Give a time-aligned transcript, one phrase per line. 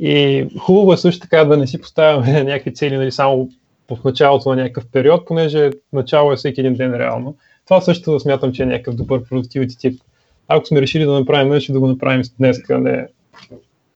[0.00, 3.48] И хубаво е също така да не си поставяме някакви цели нали, само
[3.90, 7.36] в началото на някакъв период, понеже начало е всеки един ден реално.
[7.64, 10.00] Това също смятам, че е някакъв добър продуктивити тип.
[10.48, 13.06] Ако сме решили да направим нещо, да го направим днес, а не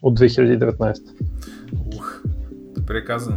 [0.02, 1.00] от 2019.
[1.96, 2.22] Ух,
[2.76, 3.36] добре казано.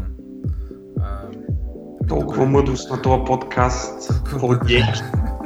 [2.08, 4.14] Толкова мъдрост на този подкаст.
[4.28, 5.37] Хладек.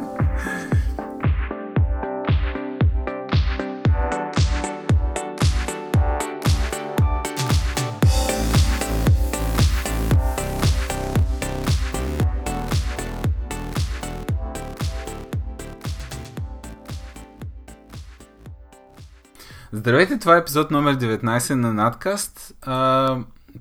[19.81, 22.55] Здравейте, това е епизод номер 19 на Надкаст.
[22.61, 23.17] А,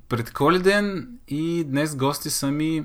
[0.09, 2.85] пред Коледен и днес гости са ми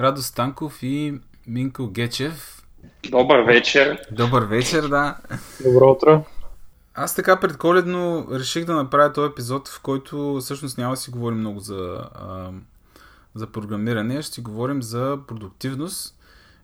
[0.00, 2.62] Радо Станков и Минко Гечев.
[3.10, 3.98] Добър вечер.
[4.12, 5.16] Добър вечер, да.
[5.64, 6.24] Добро утро.
[6.94, 11.38] Аз така предколедно реших да направя този епизод, в който всъщност няма да си говорим
[11.38, 12.50] много за, а,
[13.34, 16.18] за програмиране, ще си говорим за продуктивност.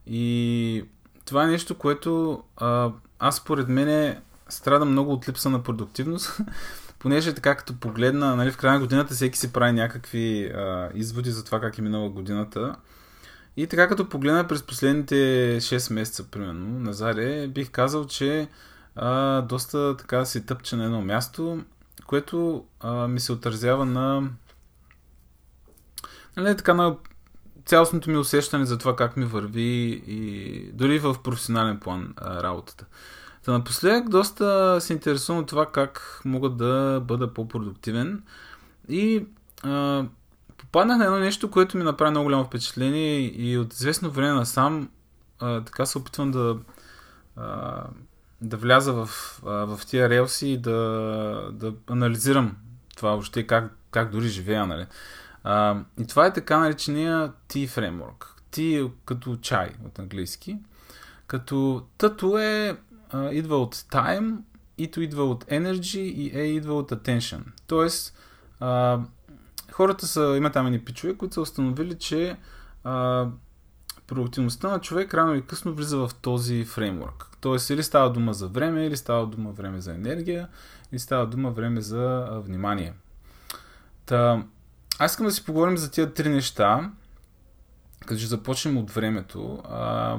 [0.07, 0.85] И
[1.25, 4.17] това е нещо, което а, аз според мен
[4.53, 6.41] страдам много от липса на продуктивност,
[6.99, 11.31] понеже така като погледна, нали, в края на годината всеки си прави някакви а, изводи
[11.31, 12.77] за това как е минала годината.
[13.57, 15.15] И така като погледна през последните
[15.61, 18.49] 6 месеца, примерно, на Заре, бих казал, че
[18.97, 21.63] а, доста така си тъпче на едно място,
[22.07, 24.31] което а, ми се отразява на
[26.37, 26.97] нали, така на
[27.65, 32.87] цялостното ми усещане за това как ми върви и дори в професионален план а, работата.
[33.45, 38.23] Та напоследък доста се интересувам от това как мога да бъда по-продуктивен
[38.89, 39.27] и
[39.63, 40.05] а,
[40.59, 44.89] попаднах на едно нещо, което ми направи много голямо впечатление и от известно време насам
[45.41, 46.57] а, така се опитвам да
[47.37, 47.85] а,
[48.41, 49.09] да вляза в,
[49.47, 52.57] а, в тия релси и да, да анализирам
[52.97, 54.87] това въобще как, как дори живея, нали.
[55.45, 58.35] А, и това е така наречения T фреймворк.
[58.53, 60.59] T като чай от английски.
[61.27, 62.77] Като тъто е
[63.33, 64.37] идва от time,
[64.79, 67.41] ито идва от energy и E идва от attention.
[67.67, 68.17] Тоест,
[68.61, 69.01] а,
[69.73, 72.37] хората са, има там едни пичове, които са установили, че
[72.85, 73.27] а,
[74.07, 77.37] продуктивността на човек рано или късно влиза в този фреймворк.
[77.41, 80.49] Тоест, или става дума за време, или става дума време за енергия,
[80.93, 82.95] или става дума време за а, внимание.
[84.07, 84.45] Та,
[84.99, 86.91] аз искам да си поговорим за тия три неща,
[88.07, 89.63] като ще започнем от времето.
[89.65, 90.19] А,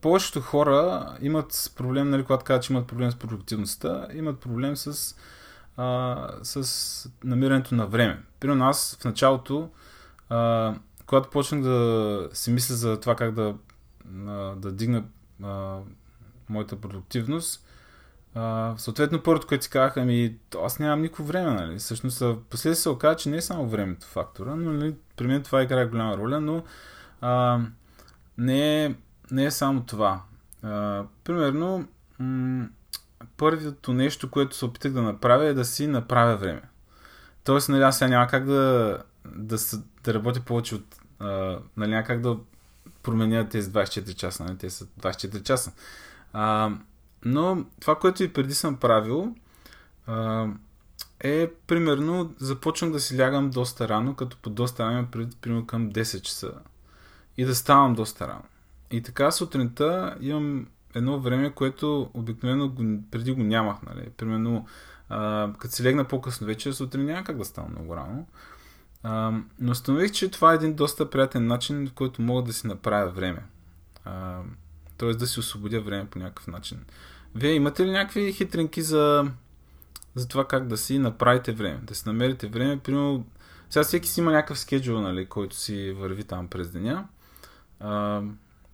[0.00, 5.16] повечето хора имат проблем, нали, когато казват, че имат проблем с продуктивността, имат проблем с,
[5.76, 8.22] а, с намирането на време.
[8.40, 9.70] Примерно аз в началото,
[10.28, 10.74] а,
[11.06, 13.54] когато почнах да си мисля за това как да,
[14.26, 15.04] а, да дигна
[15.42, 15.78] а,
[16.48, 17.66] моята продуктивност,
[18.34, 21.78] а, съответно първото, което си казах, ами аз нямам никакво време, нали?
[21.78, 25.62] Всъщност, последствие се оказа, че не е само времето фактора, но нали, при мен това
[25.62, 26.64] играе голяма роля, но
[27.20, 27.60] а,
[28.38, 28.94] не е
[29.30, 30.22] не е само това.
[30.62, 32.68] А, примерно, м-
[33.36, 36.62] първото нещо, което се опитах да направя е да си направя време.
[37.44, 38.98] Тоест, нали, аз сега няма как да,
[39.36, 39.56] да,
[40.04, 40.96] да работя повече от...
[41.18, 42.36] А, нали, няма как да
[43.02, 44.44] променя тези 24 часа.
[44.44, 45.72] Нали, те са 24 часа.
[46.32, 46.70] А,
[47.24, 49.34] но това, което и преди съм правил,
[50.06, 50.46] а,
[51.20, 55.08] е примерно започвам да си лягам доста рано, като по доста рано
[55.40, 56.52] примерно към 10 часа.
[57.36, 58.44] И да ставам доста рано.
[58.90, 62.72] И така сутринта имам едно време, което обикновено
[63.10, 63.76] преди го нямах.
[63.82, 64.10] Нали.
[64.16, 64.66] Примерно,
[65.58, 68.26] като си легна по-късно вечер, сутрин няма как да стана много рано.
[69.02, 72.66] А, но установих, че това е един доста приятен начин, в който мога да си
[72.66, 73.42] направя време.
[74.04, 74.40] А,
[74.96, 76.78] тоест да си освободя време по някакъв начин.
[77.34, 79.30] Вие имате ли някакви хитринки за,
[80.14, 81.80] за това как да си направите време?
[81.82, 83.26] Да си намерите време, примерно,
[83.70, 87.08] сега всеки си има някакъв скеджул, нали, който си върви там през деня.
[87.80, 88.22] А,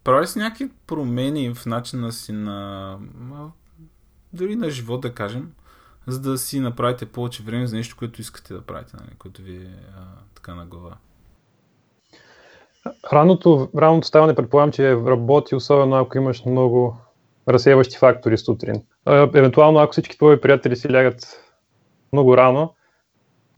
[0.05, 2.99] прави си някакви промени в начина си на...
[4.33, 5.53] дори на живот, да кажем,
[6.07, 9.57] за да си направите повече време за нещо, което искате да правите, нали, което ви
[9.57, 10.03] е а,
[10.35, 10.97] така на глава.
[13.13, 16.97] Раното, раното ставане предполагам, че работи, особено ако имаш много
[17.49, 18.83] разсеващи фактори сутрин.
[19.07, 21.41] Евентуално, ако всички твои приятели си лягат
[22.13, 22.75] много рано,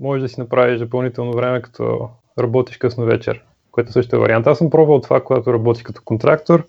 [0.01, 3.45] може да си направиш допълнително време, като работиш късно вечер
[3.77, 4.47] което също е вариант.
[4.47, 6.67] Аз съм пробвал това, когато работих като контрактор.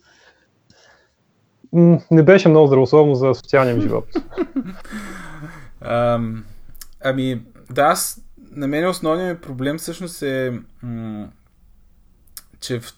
[2.12, 4.06] Не беше много здравословно за социалния ми живот.
[5.82, 6.44] Um,
[7.04, 8.22] ами, да, аз,
[8.52, 11.28] на мен основният ми проблем всъщност е, м-
[12.60, 12.94] че в,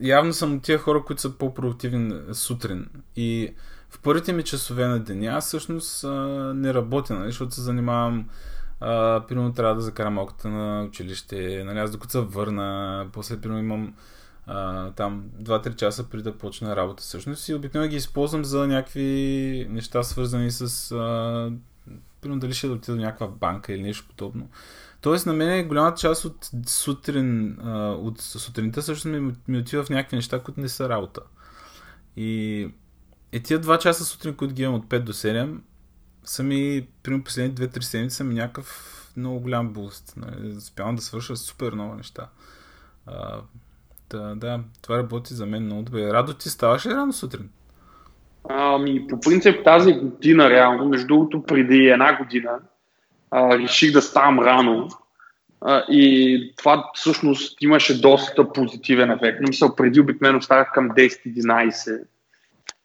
[0.00, 2.86] явно съм от тия хора, които са по-продуктивни сутрин.
[3.16, 3.54] И
[3.90, 6.08] в първите ми часове на деня всъщност а,
[6.54, 8.28] не работя, нали, защото се занимавам
[9.28, 13.94] примерно трябва да закарам малката на училище, нали, аз докато се върна, после примерно имам
[14.46, 19.66] а, там 2-3 часа преди да почне работа всъщност и обикновено ги използвам за някакви
[19.70, 21.52] неща свързани с а,
[22.20, 24.48] примерно дали ще да отида до някаква банка или нещо подобно.
[25.00, 29.84] Тоест на мен е голяма част от сутрин, а, от сутринта също ми, ми отива
[29.84, 31.20] в някакви неща, които не са работа.
[32.16, 32.68] И
[33.32, 35.58] е тия 2 часа сутрин, които ги имам от 5 до 7,
[36.24, 40.14] са ми, примерно последните 2-3 седмици, са ми някакъв много голям буст.
[40.16, 40.54] Нали?
[40.76, 42.26] Да свърша супер много неща.
[43.06, 43.40] А,
[44.10, 46.12] да, да, това работи за мен много добре.
[46.12, 47.48] Радо, ти ставаш ли рано сутрин?
[48.48, 52.58] Ами, по принцип тази година, реално, между другото, преди една година,
[53.30, 54.88] а, реших да ставам рано.
[55.60, 59.40] А, и това всъщност имаше доста позитивен ефект.
[59.40, 62.02] Мисля, преди обикновено ставах към 10-11,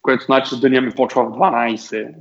[0.02, 2.14] което значи, деня ми почва в 12.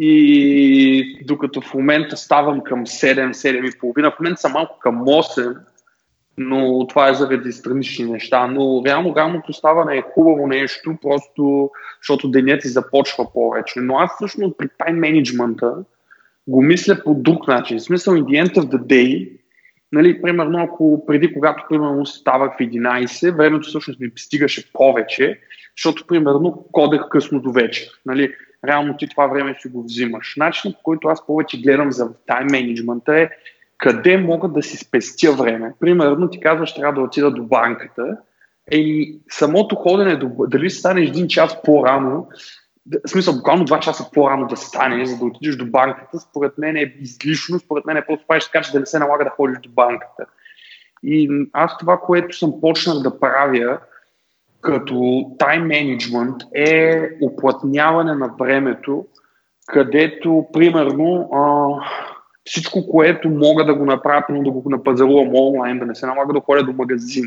[0.00, 5.56] И докато в момента ставам към 7-7,5, в момента съм малко към 8,
[6.38, 8.46] но това е заради странични неща.
[8.46, 11.70] Но реално ранното ставане е хубаво нещо, просто
[12.02, 13.80] защото денят ти започва повече.
[13.80, 15.74] Но аз всъщност при тайм менеджмента
[16.48, 17.78] го мисля по друг начин.
[17.78, 19.30] В смисъл, in the end of the day,
[19.92, 25.40] нали, примерно, ако преди, когато примерно ставах в 11, времето всъщност ми стигаше повече,
[25.76, 27.88] защото, примерно, кодех късно до вечер.
[28.06, 28.34] Нали,
[28.66, 30.34] реално ти това време си го взимаш.
[30.36, 33.30] Начинът, по който аз повече гледам за тайм менеджмента е
[33.78, 35.72] къде мога да си спестя време.
[35.80, 38.16] Примерно ти казваш, трябва да отида до банката.
[38.70, 42.28] Еми, самото ходене, до, дали стане един час по-рано,
[43.04, 46.76] в смисъл, буквално два часа по-рано да стане, за да отидеш до банката, според мен
[46.76, 49.58] е излишно, според мен е просто правиш така, че да не се налага да ходиш
[49.62, 50.26] до банката.
[51.02, 53.78] И аз това, което съм почнал да правя
[54.60, 59.06] като тайм менеджмент е оплътняване на времето,
[59.66, 61.66] където, примерно, а,
[62.44, 66.32] всичко, което мога да го направя, но да го напазарувам онлайн, да не се налага
[66.32, 67.24] да ходя до магазин,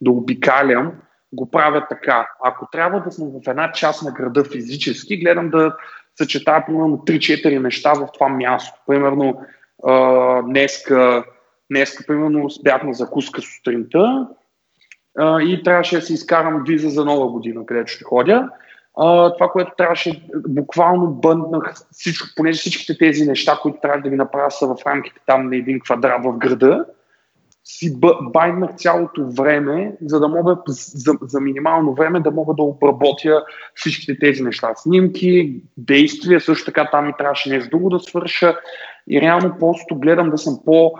[0.00, 0.92] да обикалям,
[1.32, 2.28] го правя така.
[2.44, 5.76] Ако трябва да съм в една част на града физически, гледам да
[6.18, 8.80] съчетая примерно 3-4 неща в това място.
[8.86, 9.40] Примерно
[9.86, 11.24] а, днеска,
[11.70, 14.28] днеска примерно бях на закуска сутринта
[15.20, 18.48] и трябваше да си изкарам виза за нова година, където ще ходя.
[18.98, 24.16] А, това, което трябваше, буквално бъннах всичко, понеже всичките тези неща, които трябва да ви
[24.16, 26.84] направя са в рамките там на един квадрат в града,
[27.64, 33.44] си байднах цялото време, за да мога за, за минимално време да мога да обработя
[33.74, 34.72] всичките тези неща.
[34.76, 38.56] Снимки, действия, също така там и трябваше нещо друго да свърша.
[39.08, 40.92] И реално просто гледам да съм по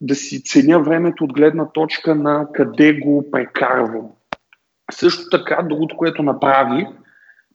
[0.00, 4.08] да си ценя времето от гледна точка на къде го прекарвам.
[4.92, 6.88] Също така, другото, което направих,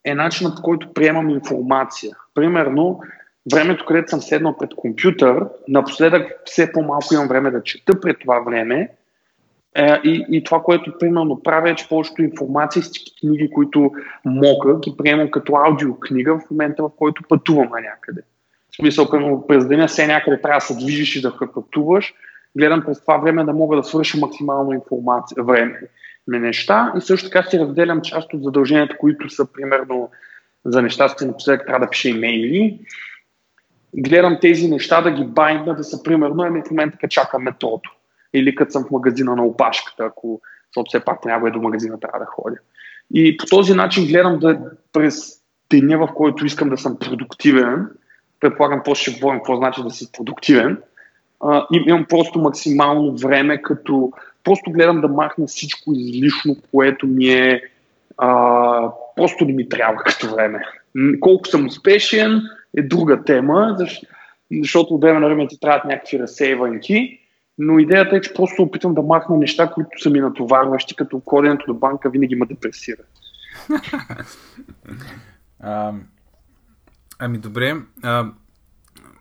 [0.04, 2.16] е начинът по който приемам информация.
[2.34, 3.00] Примерно,
[3.54, 8.40] времето, където съм седнал пред компютър, напоследък все по-малко имам време да чета пред това
[8.40, 8.90] време.
[9.78, 13.92] Е, и, и това, което примерно правя е, че повечето информации с книги, които
[14.26, 18.22] мога, ги приемам като аудиокнига в момента, в който пътувам на някъде.
[18.72, 22.14] В смисъл, примерно, през деня се някъде трябва да се движиш и да пътуваш,
[22.58, 25.80] гледам през това време да мога да свърша максимално информация, време
[26.28, 30.10] неща и също така си разделям част от задълженията, които са примерно
[30.66, 32.80] за неща, с напоследък трябва да пише имейли.
[33.98, 37.92] Гледам тези неща да ги байна, да са примерно ами в момента като чакам метрото.
[38.34, 42.20] Или като съм в магазина на опашката, ако, защото все пак някой до магазина трябва
[42.20, 42.58] да ходя.
[43.14, 44.60] И по този начин гледам да
[44.94, 47.88] през деня, в който искам да съм продуктивен,
[48.40, 50.78] предполагам после ще говорим какво значи да си продуктивен,
[51.88, 54.12] имам просто максимално време, като
[54.44, 57.62] просто гледам да махна всичко излишно, което ми е
[58.18, 60.60] а, просто не ми трябва като време.
[61.20, 62.42] Колко съм успешен
[62.78, 63.78] е друга тема,
[64.52, 67.20] защото от време на време ти трябват някакви разсейванки,
[67.58, 71.66] но идеята е, че просто опитвам да махна неща, които са ми натоварващи, като ходенето
[71.68, 73.02] до банка винаги ме депресира.
[75.60, 75.94] а,
[77.20, 77.76] ами добре.
[78.04, 78.26] А,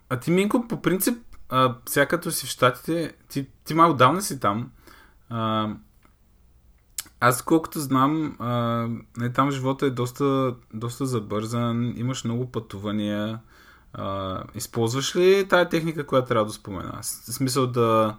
[0.09, 1.17] а ти, Минко, по принцип,
[1.55, 4.71] а, сега като си в Штатите, ти, ти малко давна си там.
[5.29, 5.69] А,
[7.19, 13.39] аз колкото знам, а, не, там живота е доста, доста забързан, имаш много пътувания.
[13.93, 16.99] А, използваш ли тая техника, която трябва да спомена?
[17.01, 18.17] В смисъл да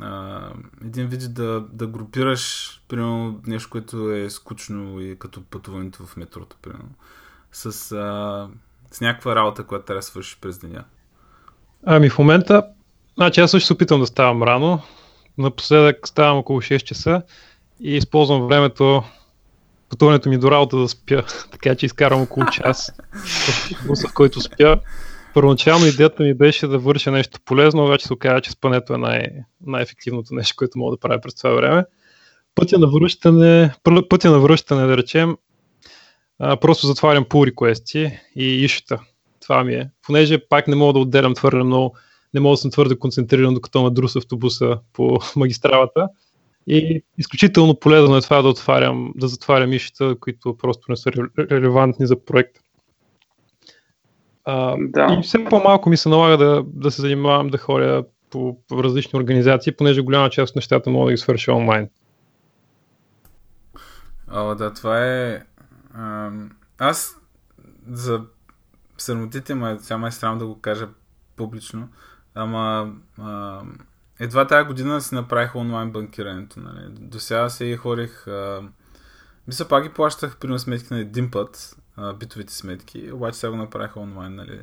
[0.00, 0.50] а,
[0.84, 6.56] един вид да, да групираш примерно нещо, което е скучно и като пътуването в метрото,
[6.62, 6.94] примерно,
[7.52, 8.48] с, а,
[8.92, 10.84] с някаква работа, която трябва да свършиш през деня.
[11.86, 12.62] Ами в момента,
[13.14, 14.80] значи аз също се опитвам да ставам рано.
[15.38, 17.22] Напоследък ставам около 6 часа
[17.80, 19.02] и използвам времето,
[19.90, 22.92] пътуването ми до работа да спя, така че изкарам около час
[23.86, 24.80] в който спя
[25.34, 29.28] първоначално идеята ми беше да върша нещо полезно, обаче се оказа, че спането е най-
[29.66, 31.84] най-ефективното нещо, което мога да правя през това време.
[32.54, 33.74] Пътя на връщане,
[34.08, 35.36] пътя на връщане, да речем,
[36.38, 39.00] а, просто затварям pull request и ишута.
[39.42, 39.90] Това ми е.
[40.06, 41.96] Понеже пак не мога да отделям твърде много,
[42.34, 46.08] не мога да съм твърде концентриран, докато ме друс автобуса по магистралата.
[46.66, 52.06] И изключително полезно е това да отварям, да затварям ишите, които просто не са релевантни
[52.06, 52.60] за проекта.
[54.44, 55.16] А, да.
[55.18, 59.18] И все по-малко ми се налага да, да се занимавам да ходя по, по различни
[59.18, 61.88] организации, понеже голяма част от нещата мога да ги свърша онлайн.
[64.32, 65.42] О, да, това е...
[65.94, 66.30] А,
[66.78, 67.16] аз
[67.90, 68.22] за
[68.98, 70.88] срамотите, ма, сега ме е странно да го кажа
[71.36, 71.88] публично,
[72.34, 73.62] ама а,
[74.20, 76.60] едва тази година си направих онлайн банкирането.
[76.60, 76.86] Нали.
[76.90, 78.26] До сега се ходих...
[78.26, 78.62] А,
[79.48, 83.56] мисля, пак ги плащах при сметки на един път, а, битовите сметки, обаче сега го
[83.56, 84.34] направих онлайн.
[84.34, 84.60] Нали.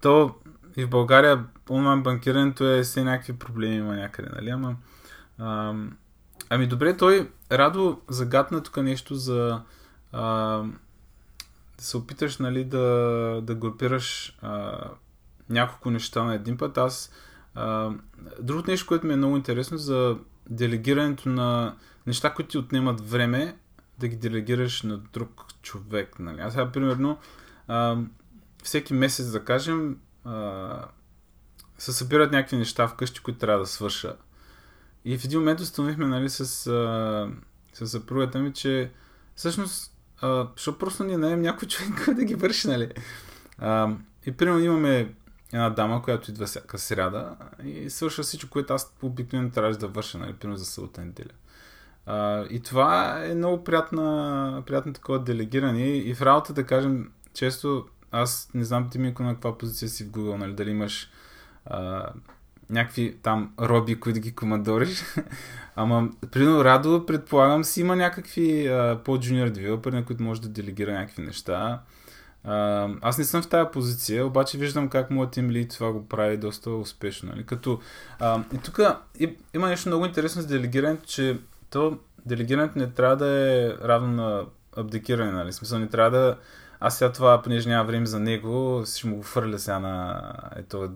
[0.00, 0.34] То
[0.76, 4.50] и в България онлайн банкирането е все някакви проблеми има някъде, нали?
[4.50, 4.76] Ама,
[5.38, 5.74] а,
[6.50, 9.62] ами добре, той Радо загадна тук нещо за
[10.12, 10.62] а,
[11.78, 14.80] да се опиташ нали, да, да групираш а,
[15.50, 16.78] няколко неща на един път.
[16.78, 17.12] Аз
[17.54, 17.90] а,
[18.40, 20.18] другото нещо, което ми е много интересно за
[20.50, 23.56] делегирането на неща, които ти отнемат време,
[23.98, 26.18] да ги делегираш на друг човек.
[26.18, 26.40] Нали?
[26.40, 27.18] Аз сега, примерно,
[27.68, 27.96] а,
[28.62, 30.84] всеки месец, да кажем, а,
[31.78, 34.16] се събират някакви неща вкъщи, които трябва да свърша.
[35.04, 37.30] И в един момент установихме нали, с, а,
[37.72, 38.92] с съпругата ми, че
[39.34, 42.92] всъщност, защото просто ние наем някой човек да ги върши, нали?
[43.58, 43.90] А,
[44.26, 45.14] и примерно имаме
[45.52, 50.18] една дама, която идва всяка сряда и свършва всичко, което аз обикновено трябваше да върша,
[50.18, 51.32] нали, примерно за събота неделя.
[52.06, 57.86] А, и това е много приятна, приятно такова делегиране и в работа, да кажем, често
[58.10, 61.10] аз не знам ти Мико на каква позиция си в Google, нали, дали имаш
[61.66, 62.08] а,
[62.70, 65.02] някакви там роби, които ги командориш.
[65.76, 68.70] Ама, примерно, Радо, предполагам си има някакви
[69.04, 71.80] по-джуниор девелопери, на които може да делегира някакви неща.
[72.44, 76.08] А, аз не съм в тази позиция, обаче виждам как моят им лид това го
[76.08, 77.28] прави доста успешно.
[77.28, 77.46] Нали?
[77.46, 77.80] Като,
[78.18, 78.80] а, и тук
[79.54, 81.38] има нещо много интересно с делегирането, че
[81.70, 84.44] то делегирането не трябва да е равно на
[84.76, 85.32] абдикиране.
[85.32, 85.52] Нали?
[85.52, 86.38] Смисъл не трябва да...
[86.80, 90.22] Аз сега това, понеже няма време за него, ще му го фърля сега на
[90.56, 90.90] ето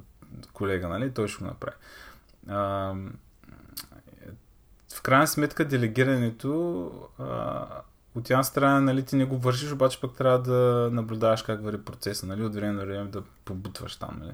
[0.52, 1.14] колега, нали?
[1.14, 1.76] Той ще го направи.
[2.48, 2.94] А,
[4.94, 7.66] в крайна сметка делегирането а,
[8.14, 11.84] от една страна, нали, ти не го вършиш, обаче пък трябва да наблюдаваш как върви
[11.84, 14.32] процеса, нали, от време на време да побутваш там, нали,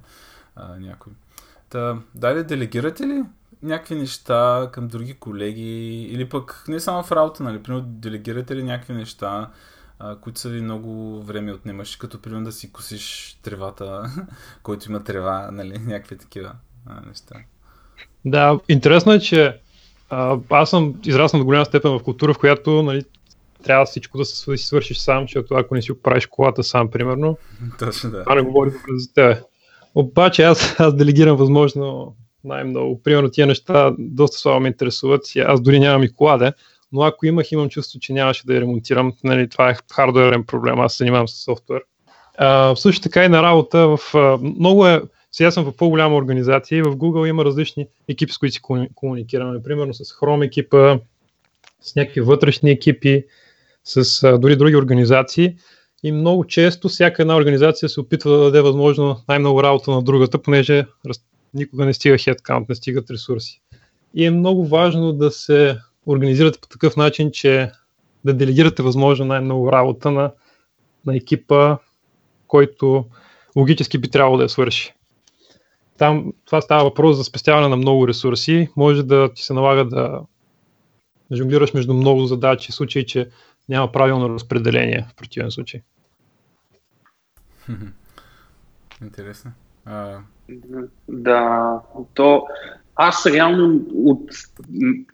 [0.56, 1.12] а, някой.
[1.68, 3.24] Та, дали делегирате ли
[3.62, 8.62] някакви неща към други колеги или пък не само в работа, нали, примерно делегирате ли
[8.62, 9.50] някакви неща,
[9.98, 14.10] а, които са ви много време отнемаш, като примерно да си косиш тревата,
[14.62, 16.52] който има трева, нали, някакви такива
[16.86, 17.34] а, неща.
[18.24, 19.60] Да, интересно е, че
[20.10, 23.04] а, аз съм израснал до голяма степен в култура, в която нали,
[23.62, 26.90] трябва всичко да, се, да си свършиш сам, защото ако не си правиш колата сам,
[26.90, 27.38] примерно,
[27.78, 28.22] Точно, да.
[28.22, 29.42] това не говори за тебе.
[29.94, 33.02] Обаче аз, аз делегирам възможно най-много.
[33.02, 35.22] Примерно тия неща доста слабо ме интересуват.
[35.46, 36.52] Аз дори нямам и кола,
[36.92, 39.12] но ако имах, имам чувство, че нямаше да я ремонтирам.
[39.24, 41.82] Нали, това е хардуерен проблем, аз се занимавам с софтуер.
[42.38, 45.02] А, също така и на работа в а, много е,
[45.32, 48.60] сега съм в по-голяма организация и в Google има различни екипи, с които си
[48.94, 49.62] комуникираме.
[49.62, 50.98] Примерно с Chrome екипа,
[51.80, 53.24] с някакви вътрешни екипи,
[53.84, 55.56] с а, дори други организации.
[56.02, 60.42] И много често всяка една организация се опитва да даде възможно най-много работа на другата,
[60.42, 60.86] понеже
[61.54, 63.60] никога не стига headcount, не стигат ресурси.
[64.14, 67.72] И е много важно да се организирате по такъв начин, че
[68.24, 70.32] да делегирате възможно най-много работа на,
[71.06, 71.76] на екипа,
[72.46, 73.04] който
[73.56, 74.94] логически би трябвало да я свърши.
[75.98, 78.68] Там това става въпрос за спестяване на много ресурси.
[78.76, 80.20] Може да ти се налага да
[81.32, 83.30] жонглираш между много задачи, в случай, че
[83.68, 85.82] няма правилно разпределение в противен случай.
[89.02, 89.52] Интересно.
[89.84, 90.18] А...
[91.08, 91.80] Да,
[92.14, 92.46] то
[93.00, 94.30] аз реално от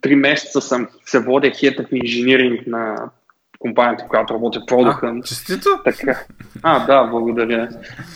[0.02, 3.10] 3 месеца съм се водя Head of Engineering на
[3.58, 5.18] компанията, която работи Product.
[5.18, 5.68] А, честито?
[5.84, 6.20] Така.
[6.62, 7.68] А, да, благодаря.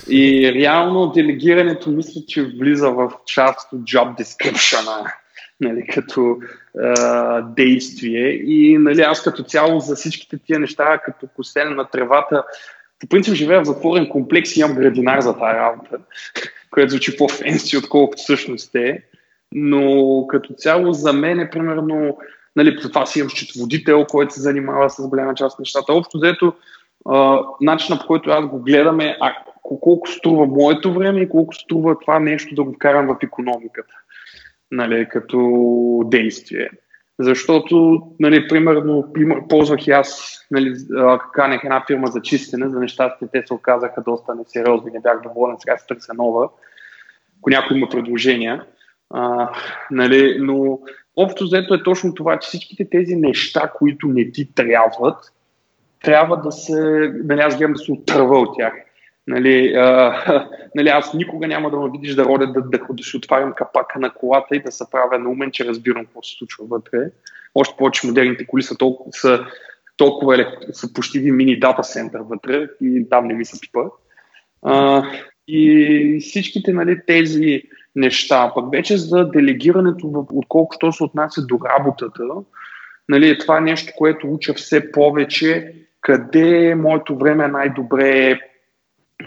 [0.09, 5.13] И реално делегирането мисля, че влиза в част от job description
[5.61, 6.37] нали, като
[6.85, 8.29] а, действие.
[8.29, 12.45] И нали, аз като цяло за всичките тия неща, като косене на тревата,
[13.01, 15.99] по принцип живея в затворен комплекс и имам градинар за тази работа,
[16.71, 19.03] което звучи по-фенси, отколкото всъщност е
[19.53, 22.19] но като цяло за мен е примерно,
[22.57, 25.93] нали, това си имам счетоводител, който се занимава с голяма част от нещата.
[25.93, 26.53] Общо взето,
[27.61, 32.19] начинът по който аз го гледаме, а, колко струва моето време и колко струва това
[32.19, 33.95] нещо да го вкарам в економиката,
[34.71, 36.71] нали, като действие.
[37.21, 39.13] Защото, нали, примерно,
[39.49, 40.75] ползвах и аз, нали,
[41.33, 45.57] канех една фирма за чистене, за нещастие те се оказаха доста несериозни, не бях доволен,
[45.59, 46.49] сега се търся нова,
[47.41, 48.65] ако някой има предложения.
[49.11, 49.51] А,
[49.91, 50.79] нали, но
[51.17, 55.33] общо взето е точно това, че всичките тези неща, които не ти трябват,
[56.05, 58.73] трябва да се, нали, аз гледам да се отърва от тях.
[59.27, 63.17] Нали, а, нали, аз никога няма да ме видиш да родя да, да, да, ще
[63.17, 66.65] отварям капака на колата и да се правя на умен, че разбирам какво се случва
[66.65, 66.99] вътре.
[67.55, 69.45] Още повече модерните коли са толкова, са,
[69.97, 73.81] толкова са почти един мини дата център вътре и там не ми се пипа.
[74.63, 75.05] А,
[75.49, 77.63] и всичките нали, тези
[77.99, 82.23] неща, пък вече за делегирането, отколкото се отнася до работата,
[83.09, 88.41] нали, това е нещо, което уча все повече, къде моето време е най-добре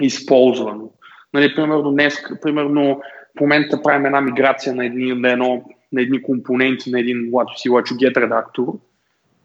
[0.02, 0.90] използвано.
[1.34, 3.02] Нали, примерно, днес, примерно,
[3.38, 7.70] в момента правим една миграция на едни, на едно, на едни компоненти на един LatchC
[7.70, 8.66] Get редактор.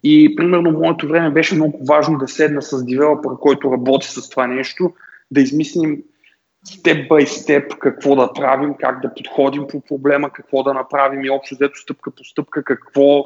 [0.02, 4.46] И, примерно, моето време беше много важно да седна с девелопър, който работи с това
[4.46, 4.92] нещо,
[5.30, 6.02] да измислим
[6.66, 11.30] степ бай степ какво да правим, как да подходим по проблема, какво да направим и
[11.30, 13.24] общо взето стъпка по стъпка, какво,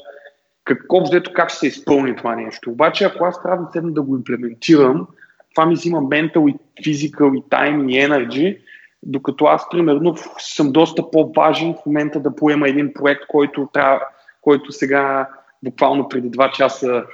[0.64, 2.70] какво взето как ще се изпълни това нещо.
[2.70, 5.06] Обаче, ако аз трябва да седна да го имплементирам,
[5.54, 6.54] това ми взима ментал и
[6.84, 8.58] физикал и тайм и енерджи,
[9.02, 14.00] докато аз, примерно, съм доста по-важен в момента да поема един проект, който, трябва,
[14.40, 15.28] който сега,
[15.62, 17.04] буквално преди два часа,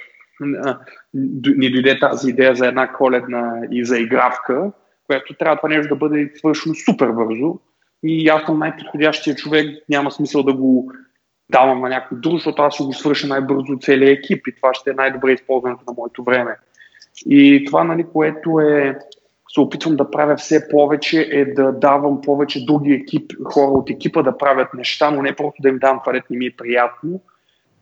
[1.45, 4.71] ни дойде тази идея за една коледна и за игравка,
[5.07, 7.59] която трябва това нещо да бъде свършено супер бързо.
[8.03, 10.93] И аз съм най-подходящия човек, няма смисъл да го
[11.51, 14.91] давам на някой друг, защото аз ще го свърша най-бързо целият екип и това ще
[14.91, 16.57] е най-добре използването на моето време.
[17.27, 18.99] И това, нали, което е,
[19.55, 24.23] се опитвам да правя все повече, е да давам повече други екип, хора от екипа
[24.23, 27.21] да правят неща, но не просто да им давам това, не ми е приятно,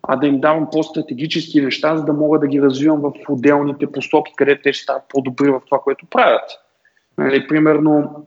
[0.03, 4.33] а да им давам по-стратегически неща, за да мога да ги развивам в отделните посоки,
[4.37, 6.64] където те ще стават по-добри в това, което правят.
[7.19, 8.27] Нали, примерно,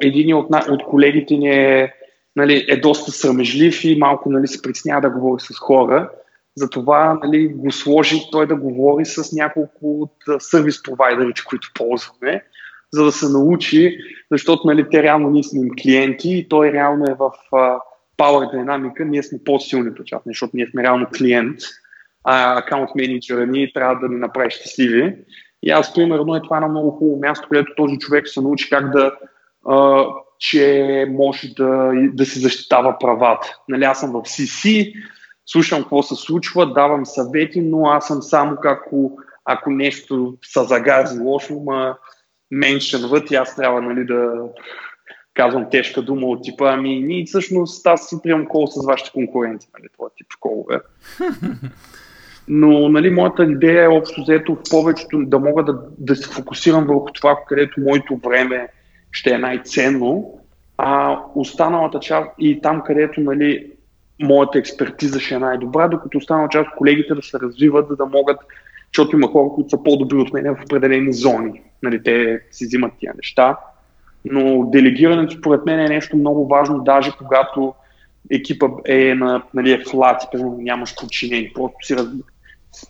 [0.00, 1.92] един от, от колегите ни е,
[2.36, 6.10] нали, е доста срамежлив и малко нали, се притеснява да говори с хора.
[6.56, 12.44] Затова нали, го сложи той да говори с няколко от сервис провайдерите, които ползваме,
[12.92, 13.98] за да се научи,
[14.30, 17.78] защото нали, те реално ние сме им клиенти и той реално е в uh,
[18.18, 21.58] Power Dynamic, ние сме по-силните част, защото ние сме реално клиент,
[22.24, 25.16] а аккаунт менеджера ни трябва да ни направи щастливи.
[25.62, 28.90] И аз, примерно, е това на много хубаво място, където този човек се научи как
[28.90, 29.12] да,
[29.68, 30.04] а,
[30.38, 33.58] че може да, да си защитава правата.
[33.68, 34.94] Нали, аз съм в CC,
[35.46, 41.20] слушам какво се случва, давам съвети, но аз съм само ако, ако нещо се загази
[41.20, 41.96] лошо, ма
[42.50, 44.32] меншенват и аз трябва нали, да
[45.34, 49.68] казвам тежка дума от типа, ами ние всъщност аз си приемам кол с вашите конкуренти,
[49.78, 50.80] нали, това тип колове.
[52.52, 56.86] Но нали, моята идея е общо взето в повечето да мога да, да се фокусирам
[56.86, 58.68] върху това, където моето време
[59.12, 60.38] ще е най-ценно,
[60.78, 63.72] а останалата част и там, където нали,
[64.22, 68.06] моята експертиза ще е най-добра, докато останала част от колегите да се развиват, за да
[68.06, 68.38] могат,
[68.94, 71.62] защото има хора, които са по-добри от мен в определени зони.
[71.82, 73.56] Нали, те си взимат тия неща.
[74.24, 77.74] Но делегирането, според мен, е нещо много важно, даже когато
[78.30, 82.06] екипа е на нали, е флати, примерно нямаш подчинени, просто си раз...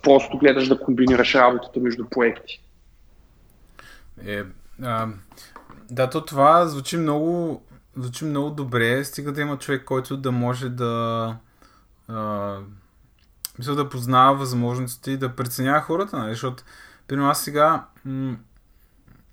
[0.03, 2.62] просто гледаш да комбинираш работата между проекти.
[4.27, 4.43] Е,
[4.83, 5.09] а,
[5.90, 7.62] да, то това звучи много,
[7.97, 11.37] звучи много добре, стига да има човек, който да може да
[12.09, 12.59] а,
[13.59, 16.31] мисля, да познава възможностите и да преценява хората, нали?
[16.31, 16.62] защото
[17.09, 18.37] примерно аз сега м-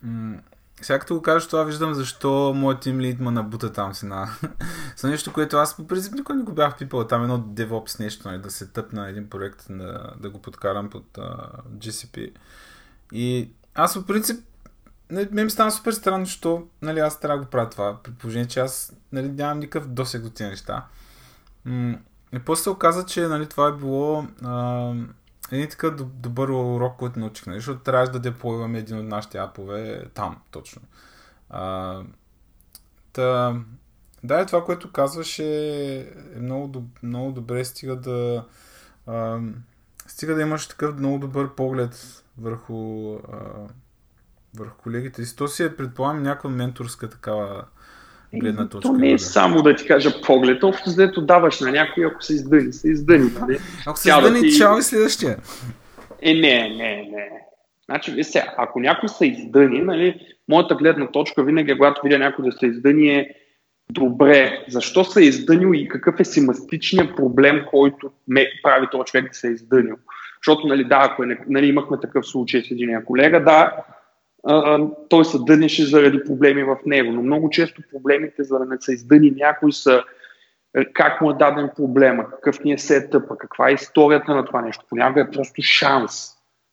[0.04, 0.38] м-
[0.82, 4.30] сега като го кажеш това, виждам защо моят тим лид ма набута там си на...
[4.98, 7.08] За нещо, което аз по принцип никой не го бях пипал.
[7.08, 11.06] Там едно DevOps нещо, нали, да се тъпна един проект, да, да го подкарам под
[11.18, 12.32] uh, GCP.
[13.12, 14.46] И аз по принцип
[15.10, 17.98] нали, ме ми стана супер странно, защото нали, аз трябва да го правя това.
[18.04, 20.86] При положение, че аз нали, нямам никакъв досег до тези неща.
[21.66, 21.98] М-
[22.34, 25.08] и после се оказа, че нали, това е било uh,
[25.52, 27.58] един такъв добър урок, който научих, нали?
[27.58, 30.82] защото трябваше да деплойваме един от нашите апове там, точно.
[31.50, 32.02] А,
[33.14, 33.56] та,
[34.24, 38.46] да, това, което казваш е, много, много добре, стига да
[39.08, 39.40] а,
[40.08, 43.68] стига да имаш такъв много добър поглед върху, а,
[44.58, 45.36] върху колегите си.
[45.36, 47.66] То си е, предполагам, някаква менторска такава
[48.34, 48.90] гледна точка.
[48.90, 52.34] То не е само да ти кажа поглед, общо взето даваш на някой, ако се
[52.34, 53.32] издъни, се издъни.
[53.42, 53.58] Нали?
[53.86, 54.58] Ако се издъни, ти...
[54.58, 55.38] чао и следващия.
[56.22, 57.30] Е, не, не, не.
[57.86, 62.52] Значи, сега, ако някой се издъни, нали, моята гледна точка винаги, когато видя някой да
[62.52, 63.30] се издъни е
[63.90, 69.28] добре, защо се е издънил и какъв е семастичният проблем, който ме прави този човек
[69.28, 69.96] да се е издънил.
[70.42, 73.72] Защото, нали, да, ако е, нали, имахме такъв случай с един колега, да,
[74.48, 78.78] а, той се дънеше заради проблеми в него, но много често проблемите, за да не
[78.80, 80.04] се издъни някой са
[80.78, 84.62] е, как му е даден проблема, какъв ни е сетъпа, каква е историята на това
[84.62, 84.86] нещо.
[84.90, 86.28] Понякога е просто шанс.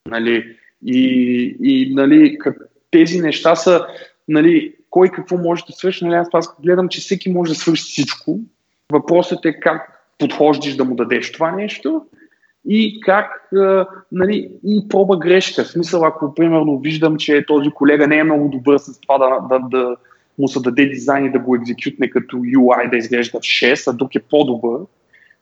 [0.07, 0.57] Нали?
[0.85, 2.57] И, и нали, как,
[2.91, 3.87] тези неща са,
[4.27, 6.05] нали, кой какво може да свърши.
[6.05, 8.39] Нали, аз аз гледам, че всеки може да свърши всичко.
[8.91, 12.05] Въпросът е как подхождаш да му дадеш това нещо
[12.67, 13.49] и как,
[14.11, 15.63] нали, и проба грешка.
[15.63, 19.39] В смисъл, ако примерно виждам, че този колега не е много добър с това да,
[19.49, 19.95] да, да
[20.39, 23.93] му се даде дизайн и да го екзекютне като UI да изглежда в 6, а
[23.93, 24.81] друг е по-добър,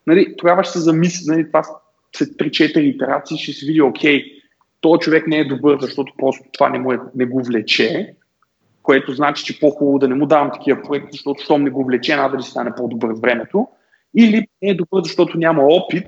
[0.08, 1.64] нали, тогава ще се замисли, нали, това
[2.16, 4.24] след 3-4 итерации ще се види, окей,
[4.82, 8.16] този човек не е добър, защото просто това не, му е, не го влече,
[8.84, 12.16] което значи, че по-хубаво да не му давам такива проекти, защото щом не го влече,
[12.16, 13.68] надали да стане по-добър с времето.
[14.18, 16.08] Или не е добър, защото няма опит,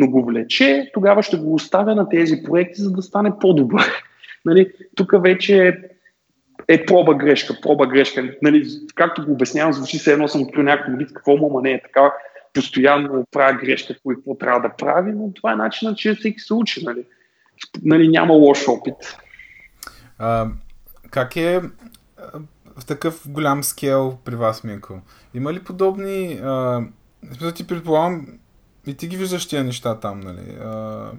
[0.00, 3.92] но го влече, тогава ще го оставя на тези проекти, за да стане по-добър.
[4.44, 5.78] Нали, тук вече
[6.68, 8.34] е проба грешка, проба грешка.
[8.42, 11.82] Нали, както го обяснявам, звучи се едно съм открил някакво вид, какво му, не е
[11.82, 12.12] така,
[12.54, 16.84] постоянно правя грешка, какво трябва да прави, но това е начинът, че всеки се учи.
[16.84, 17.04] Нали.
[17.82, 19.16] Нали, няма лош опит.
[20.18, 20.46] А,
[21.10, 21.60] как е
[22.76, 25.00] в такъв голям скел при вас, Минко?
[25.34, 26.40] Има ли подобни...
[26.42, 26.82] А,
[27.54, 28.26] ти предполагам,
[28.90, 30.56] и ти ги виждаш тия неща там, нали?
[30.60, 31.12] А,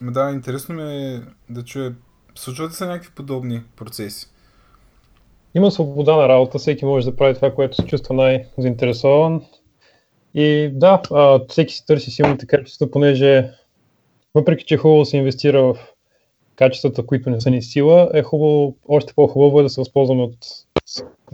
[0.00, 1.94] да, интересно ми е да чуя.
[2.34, 4.26] Случват ли се някакви подобни процеси?
[5.54, 9.42] Има свобода на работа, всеки може да прави това, което се чувства най-заинтересован.
[10.34, 11.02] И да,
[11.48, 13.50] всеки си търси силните качества, понеже
[14.34, 15.76] въпреки, че е хубаво се инвестира в
[16.56, 20.38] качествата, които не са ни сила, е хубаво, още по-хубаво е да се възползваме от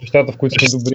[0.00, 0.94] нещата, в които сме добри.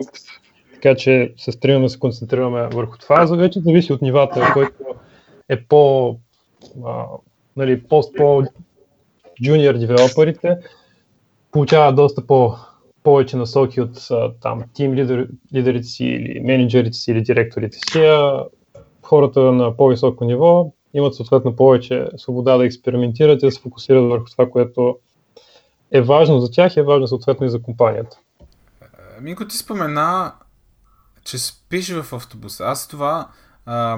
[0.86, 3.28] Така че се стремим да се концентрираме върху това.
[3.28, 4.84] За вече зависи от нивата, който
[5.50, 6.15] е по,
[6.86, 7.06] а,
[7.56, 8.43] нали, пост по
[9.43, 10.58] джуниор девелоперите,
[11.52, 12.56] получава доста по
[13.04, 14.08] повече насоки от
[14.41, 18.43] там тим лидер, лидерите си или менеджерите си или директорите си, а
[19.02, 24.26] хората на по-високо ниво имат съответно повече свобода да експериментират и да се фокусират върху
[24.26, 24.98] това, което
[25.91, 28.17] е важно за тях и е важно съответно и за компанията.
[29.21, 30.34] Минко, ти спомена,
[31.26, 32.64] че спиш в автобуса.
[32.64, 33.30] Аз това
[33.66, 33.98] а,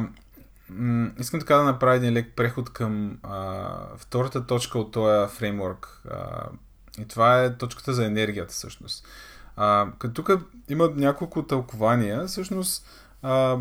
[0.69, 6.01] м- искам така да направя един лек преход към а, втората точка от този фреймворк.
[6.11, 6.49] А,
[6.99, 9.07] и това е точката за енергията всъщност.
[9.55, 12.85] А, като тук има няколко тълкования, всъщност
[13.21, 13.57] а,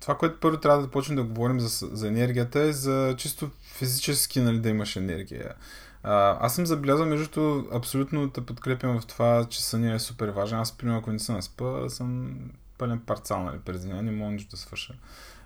[0.00, 4.40] това, което първо трябва да почнем да говорим за, за енергията е за чисто физически
[4.40, 5.54] нали, да имаш енергия.
[6.02, 10.58] А, аз съм забелязал, между абсолютно те подкрепям в това, че съня е супер важен.
[10.58, 12.36] Аз, примерно, ако не съм на спа, съм
[12.78, 14.94] пълен парцал, нали, през деня, не мога нищо да свърша.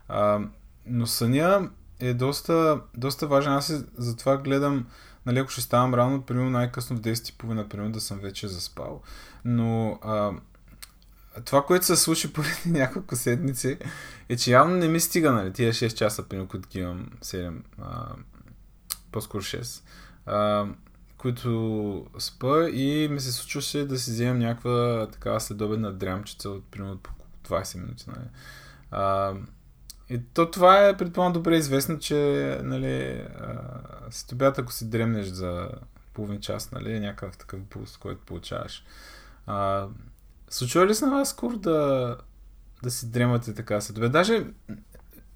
[0.08, 0.40] А,
[0.86, 3.52] но съня е доста, доста важен.
[3.52, 4.86] Аз затова гледам,
[5.26, 9.02] нали, ако ще ставам рано, примерно най-късно в 10.30, примерно да съм вече заспал.
[9.44, 10.32] Но а,
[11.44, 13.78] това, което се случи преди няколко седмици,
[14.28, 18.06] е, че явно не ми стига, нали, тия 6 часа, примерно, които имам 7, а,
[19.12, 19.82] по-скоро 6,
[20.26, 20.66] а,
[21.16, 26.98] които спа и ми се случваше да си вземем някаква такава следобедна дрямчица от примерно
[27.48, 28.04] 20 минути.
[28.08, 28.28] Нали.
[28.90, 29.34] А,
[30.08, 33.24] и то това е, предполагам, добре известно, че нали,
[34.10, 35.68] след обяд, ако си дремнеш за
[36.12, 38.84] половин час, нали, е някакъв такъв пулс, който получаваш.
[39.46, 39.86] А,
[40.50, 42.16] случва ли се на вас скоро да,
[42.82, 44.12] да си дремате така след обяд?
[44.12, 44.46] Даже,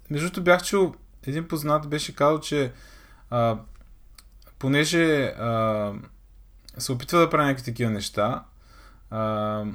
[0.09, 2.73] между бях чул, един познат беше казал, че
[3.29, 3.57] а,
[4.59, 5.93] понеже а,
[6.77, 8.43] се опитва да прави някакви такива неща,
[9.09, 9.65] а,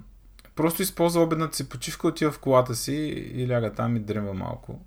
[0.57, 2.95] просто използва обедната си почивка, отива в колата си
[3.35, 4.81] и ляга там и дремва малко.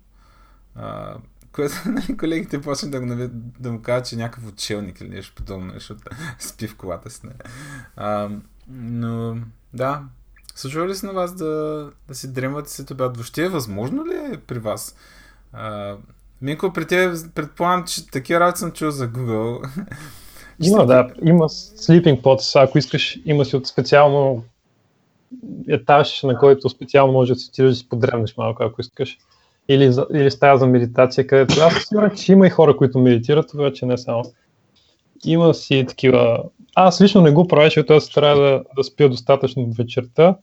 [0.74, 1.16] А,
[1.52, 3.28] което нали, колегите почнат да, го,
[3.60, 6.02] да му кажат, че е някакъв учелник или нещо подобно, защото
[6.38, 7.20] спи в колата си.
[7.24, 7.50] Нали.
[7.96, 8.30] А,
[8.68, 9.38] но
[9.74, 10.02] да,
[10.54, 13.16] случва ли се на вас да, да си дремвате след обяд?
[13.16, 14.96] Въобще е възможно ли е при вас?
[16.42, 19.68] Минко, при теб предполагам, че такива работи съм чул за Google.
[20.62, 21.08] Има, да.
[21.24, 22.64] Има sleeping pods.
[22.64, 24.44] Ако искаш, има си от специално
[25.68, 29.18] етаж, на който специално може да си отидеш да си подремнеш малко, ако искаш.
[29.68, 33.54] Или, за, или стая за медитация, където аз сигурен, че има и хора, които медитират,
[33.54, 34.22] обаче не само.
[35.24, 36.42] Има си такива...
[36.74, 40.36] Аз лично не го правя, защото аз трябва да, да спя достатъчно вечерта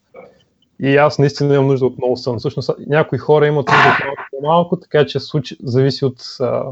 [0.80, 2.40] и аз наистина имам нужда от много сън.
[2.40, 6.64] Всъщност някои хора имат нужда от малко по-малко, така че случай, зависи от а,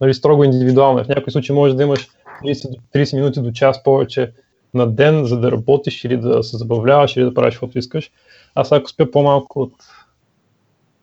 [0.00, 1.04] нали, строго индивидуално.
[1.04, 2.08] В някои случаи може да имаш
[2.44, 4.32] 30, 30 минути до час повече
[4.74, 8.10] на ден, за да работиш или да се забавляваш или да правиш каквото искаш.
[8.54, 9.72] Аз ако спя по-малко от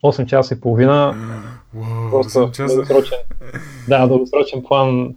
[0.04, 1.16] 8 часа и половина,
[1.76, 2.76] Wow, просто часа.
[2.76, 3.18] дългосрочен,
[3.88, 5.16] да, дългосрочен план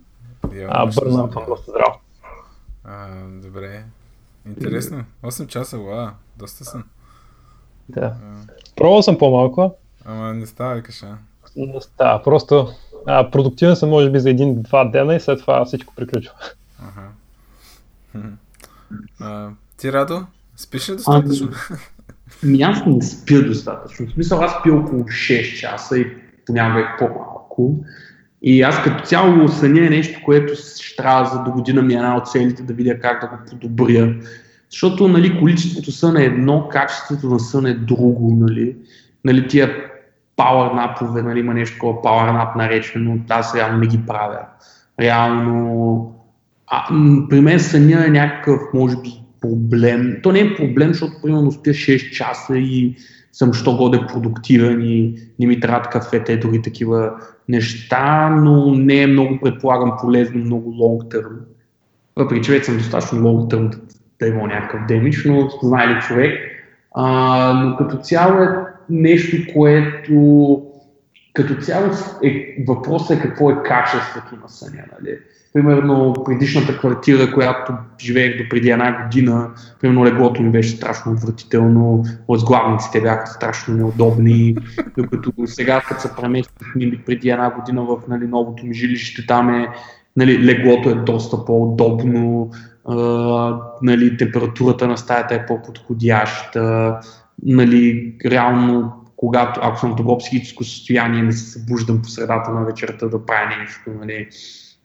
[0.55, 1.33] Я, а, бърна знам.
[1.33, 1.95] съм доста здрав.
[2.85, 3.07] А,
[3.43, 3.85] добре.
[4.47, 5.05] Интересно.
[5.23, 6.85] 8 часа, вау, доста съм.
[7.89, 8.01] Да.
[8.01, 8.17] А,
[8.77, 11.19] Пробвал съм по-малко, Ама не става, викаш, а?
[11.57, 12.23] не става.
[12.23, 12.69] Просто
[13.07, 16.35] а, продуктивен съм може би за един-два дена и след това всичко приключва.
[16.79, 17.09] Ага.
[19.21, 20.27] А, ти, Радо,
[20.57, 21.51] спиш ли достатъчно?
[22.43, 24.07] Ми аз не спя достатъчно.
[24.07, 27.85] В смисъл аз спя около 6 часа и понякога и по-малко.
[28.47, 31.97] И аз като цяло съня е нещо, което ще трябва за до година ми е
[31.97, 34.15] една от целите да видя как да го подобря.
[34.71, 38.37] Защото нали, количеството сън е едно, качеството на сън е друго.
[38.41, 38.77] Нали,
[39.25, 39.77] нали тия
[40.37, 44.41] power напове, нали, има нещо такова power nap наречено, аз реално не ги правя.
[45.01, 46.15] Реално
[46.67, 46.89] а,
[47.31, 50.17] при мен съня е някакъв, може би, проблем.
[50.23, 52.97] То не е проблем, защото примерно спя 6 часа и
[53.35, 57.13] съм що годе продуктивен и не ми трябват кафета и други такива
[57.49, 61.37] неща, но не е много, предполагам, полезно, много long term.
[62.17, 63.79] Въпреки, че вече съм достатъчно long term
[64.21, 66.39] да, има някакъв демидж, но знае ли човек.
[66.95, 68.49] А, но като цяло е
[68.91, 70.63] нещо, което
[71.35, 71.87] като цяло
[72.23, 74.83] е, въпросът е какво е качеството на съня.
[74.93, 75.19] Нали?
[75.53, 82.05] Примерно предишната квартира, която живеех до преди една година, примерно леглото ми беше страшно отвратително,
[82.29, 84.57] възглавниците бяха страшно неудобни,
[84.99, 89.55] докато сега, като се преместих нали, преди една година в нали, новото ми жилище, там
[89.55, 89.69] е,
[90.17, 92.51] нали, леглото е доста по-удобно,
[92.89, 92.97] а,
[93.83, 96.97] нали, температурата на стаята е по-подходяща,
[97.43, 102.65] нали, реално когато, ако съм в добро психическо състояние, не се събуждам по средата на
[102.65, 103.91] вечерта да правя нещо.
[104.01, 104.29] Нали.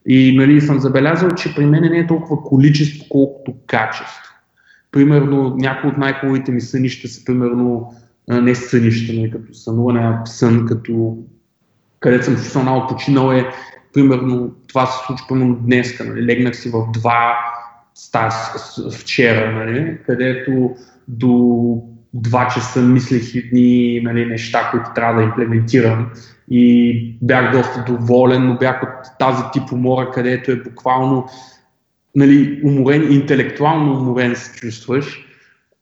[0.05, 4.33] И нали, съм забелязал, че при мен не е толкова количество, колкото качество.
[4.91, 7.93] Примерно, някои от най-хубавите ми сънища са, примерно,
[8.27, 11.17] не сънища, нали, като сънуване, а сън, като
[11.99, 13.45] където съм професионално починал е,
[13.93, 17.37] примерно, това се случи примерно днес, нали, легнах си в два
[17.93, 18.31] стая
[18.91, 20.75] вчера, нали, където
[21.07, 26.09] до два часа мислех едни нали, неща, които трябва да имплементирам
[26.51, 31.27] и бях доста доволен, но бях от тази тип умора, където е буквално
[32.15, 35.25] нали, уморен, интелектуално уморен се чувстваш.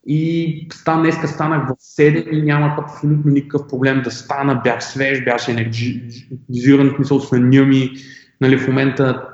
[0.10, 5.24] И стан, днеска станах в 7 и нямах абсолютно никакъв проблем да стана, бях свеж,
[5.24, 7.92] бях енергизиран, смисъл съня ми.
[8.42, 9.28] Нали, в момента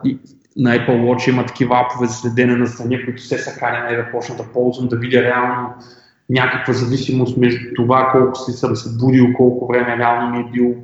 [0.57, 4.11] на Apple Watch има такива апове за следене на съня, които се са каня да
[4.11, 5.69] почна да ползвам, да видя реално
[6.29, 10.75] някаква зависимост между това колко си съм се будил, колко време реално ми е бил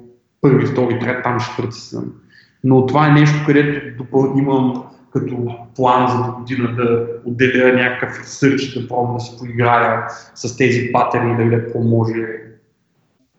[0.42, 2.14] първи, втори, трет, там четвърти сън.
[2.64, 8.74] Но това е нещо, където допълнително имам като план за година да отделя някакъв ресърч,
[8.74, 11.80] да пробвам да се поиграя с тези патерни, да видя какво.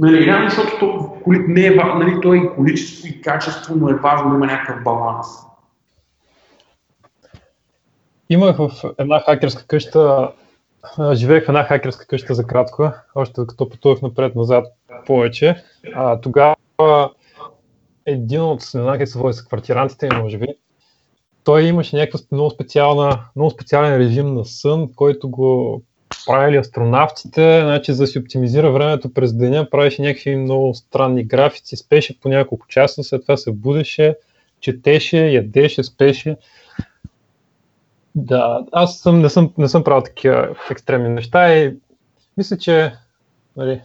[0.00, 3.94] Нали, реално, защото то, не е, нали, то е и количество и качество, но е
[3.94, 5.26] важно да има някакъв баланс.
[8.30, 10.32] Имах в една хакерска къща,
[11.12, 14.66] живеех в една хакерска къща за кратко, още като пътувах напред-назад
[15.06, 15.64] повече.
[15.94, 16.56] А, тогава
[18.06, 18.62] един от,
[19.14, 20.46] води, са квартирантите може би,
[21.44, 25.82] той имаше някакъв много, специална, много специален режим на сън, който го
[26.26, 31.76] правили астронавтите, значи за да си оптимизира времето през деня, правеше някакви много странни графици,
[31.76, 34.16] спеше по няколко часа, след това се будеше,
[34.60, 36.36] четеше, ядеше, спеше.
[38.14, 41.76] Да, аз съм, не, съм, не съм правил такива екстремни неща и
[42.36, 42.92] мисля, че
[43.56, 43.80] нали,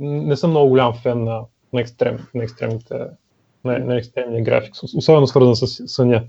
[0.00, 1.40] не съм много голям фен на,
[1.72, 2.94] на, екстрем, на, екстремните,
[3.64, 6.22] на, на екстремния график, особено свързан с съня.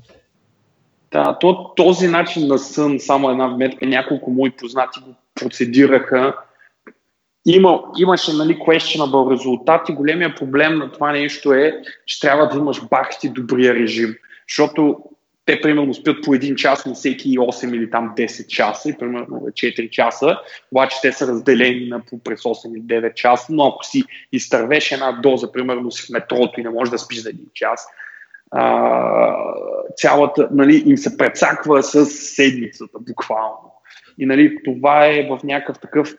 [1.12, 6.36] Да, то, този начин на сън, само една вметка, няколко мои познати го процедираха.
[7.46, 9.94] Има, имаше нали, questionable резултати.
[9.94, 14.16] Големия проблем на това нещо е, че трябва да имаш бахти добрия режим.
[14.50, 15.00] Защото
[15.46, 19.28] те примерно спят по един час на всеки 8 или там 10 часа и примерно
[19.28, 20.40] 4 часа,
[20.72, 24.92] обаче те са разделени на по през 8 или 9 часа, но ако си изтървеш
[24.92, 27.88] една доза, примерно си в метрото и не можеш да спиш за един час,
[28.52, 29.36] а,
[29.96, 33.72] цялата, нали, им се прецаква с седмицата, буквално.
[34.18, 36.16] И нали, това е в някакъв такъв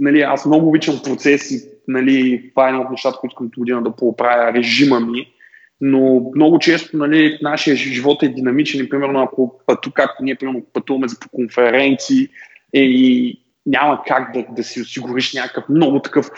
[0.00, 3.96] нали, аз много обичам процеси, нали, това е едно от нещата, които искам година да
[3.96, 5.32] поправя режима ми,
[5.80, 11.06] но много често нали, нашия живот е динамичен примерно ако пъту, както ние примерно пътуваме
[11.20, 12.28] по конференции
[12.72, 16.30] е, и няма как да, да си осигуриш някакъв много такъв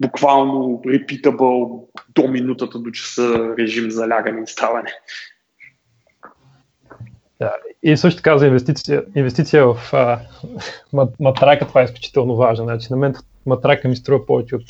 [0.00, 4.90] буквално repeatable до минутата до часа режим за лягане и ставане.
[7.40, 7.52] Да.
[7.82, 10.20] И също така за инвестиция, инвестиция в а,
[11.20, 12.64] матрака, това е изключително важно.
[12.64, 13.14] Значи, на мен
[13.46, 14.64] матрака ми струва повече от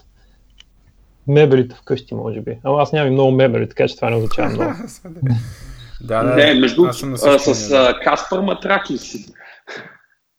[1.29, 2.59] мебелите вкъщи, може би.
[2.65, 4.73] Ама аз нямам много мебели, така че това не означава много.
[6.01, 6.93] да, да, не, между а,
[7.39, 9.27] с а, Каспар матрак ли си?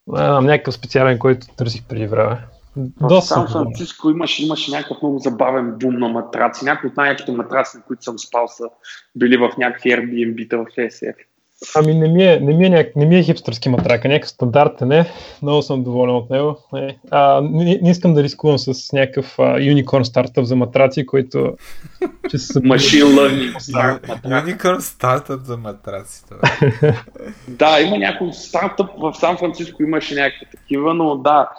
[0.08, 2.38] Имам някакъв специален, който търсих преди време.
[3.02, 6.66] В Сан Франциско имаше, имаше някакъв много забавен бум на матраци.
[6.66, 8.64] Някои от най-яките матраци, на които съм спал, са
[9.16, 11.16] били в някакви Airbnb-та в SF.
[11.76, 12.96] Ами не ми е, не ми е, няк...
[12.96, 15.06] не ми е хипстърски матрак, някакъв стандартен е,
[15.42, 16.58] много съм доволен от него.
[16.74, 21.54] Не, а, не, не искам да рискувам с някакъв юникорн стартъп за матраци, който
[22.28, 22.60] ще се...
[22.60, 23.54] Machine learning.
[24.24, 26.24] Unicorn стартъп за матраци.
[27.48, 31.50] да, има някой стартъп в Сан Франциско, имаше някакви такива, но да,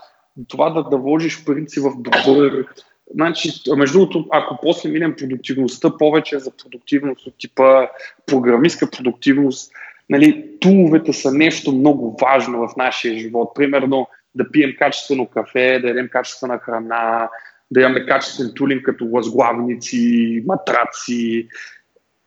[0.48, 2.66] това да, да вложиш парици в добър
[3.14, 7.88] Значи, между другото, ако после минем продуктивността, повече за продуктивност от типа
[8.27, 9.72] програмистка продуктивност,
[10.11, 13.53] нали, туловете са нещо много важно в нашия живот.
[13.55, 17.31] Примерно да пием качествено кафе, да ядем качествена храна,
[17.70, 21.48] да имаме качествен тулинг като възглавници, матраци,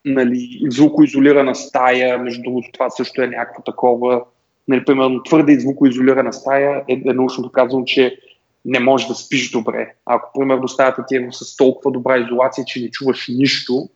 [0.06, 4.24] нали, звукоизолирана стая, между другото това също е някакво такова.
[4.68, 8.18] Нали, примерно твърде звукоизолирана стая е, е научно доказано, че
[8.68, 9.94] не можеш да спиш добре.
[10.06, 13.90] Ако, примерно, стаята ти е с толкова добра изолация, че не чуваш нищо,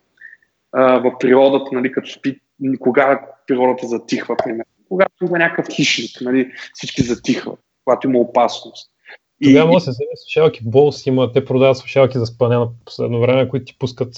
[0.72, 2.40] а, в природата, нали, като спи,
[2.80, 4.64] кога природата затихва, примерно.
[4.90, 8.92] Когато има някакъв хищник, нали, всички затихват, когато има опасност.
[9.44, 13.22] Тогава може да се вземе слушалки Болс, има, те продават слушалки за спане на последно
[13.22, 14.14] време, които ти пускат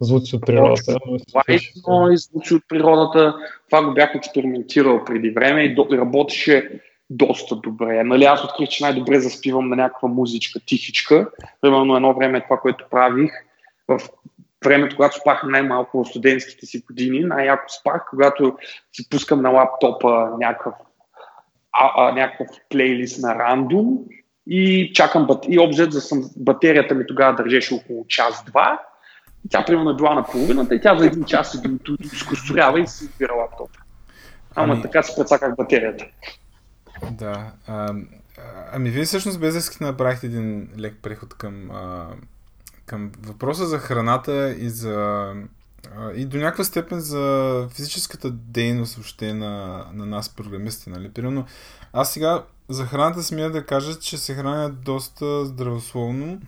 [0.00, 0.96] звуци от природата.
[1.28, 3.34] Това е звуци от природата.
[3.70, 8.04] Това го бях експериментирал преди време и работеше доста добре.
[8.04, 11.30] Нали, аз открих, че най-добре заспивам на някаква музичка, тихичка.
[11.60, 13.30] Примерно едно време това, което правих
[13.88, 14.00] в
[14.64, 18.56] времето, когато спах най-малко в студентските си години, най-яко спах, когато
[18.92, 20.74] си пускам на лаптопа някакъв,
[21.72, 23.98] а, а, някакъв плейлист на рандом
[24.46, 25.44] и чакам бат...
[25.48, 26.30] и обзет за съм...
[26.36, 28.80] батерията ми тогава държеше около час-два.
[29.50, 33.04] Тя примерно е била на половината и тя за един час се скосторява и си
[33.04, 33.78] избира лаптопа.
[34.54, 34.82] Ама ами...
[34.82, 36.04] така си прецаках батерията.
[37.10, 37.52] Да.
[37.66, 37.94] А,
[38.72, 42.08] ами вие всъщност без да направихте един лек преход към, а,
[42.86, 45.34] към въпроса за храната и за
[46.14, 51.10] и до някаква степен за физическата дейност въобще на, на нас програмистите, нали?
[51.10, 51.46] Примерно,
[51.92, 56.40] аз сега за храната смея да кажа, че се храня доста здравословно,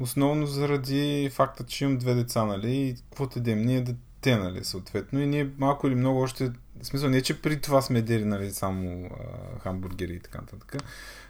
[0.00, 2.76] основно заради факта, че имам две деца, нали?
[2.76, 3.62] И какво те дем?
[3.62, 5.20] Ние дете, нали, съответно.
[5.20, 8.50] И ние малко или много още в смисъл не, че при това сме дели нали,
[8.52, 10.76] само а, хамбургери и така нататък.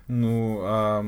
[0.09, 1.05] Но а,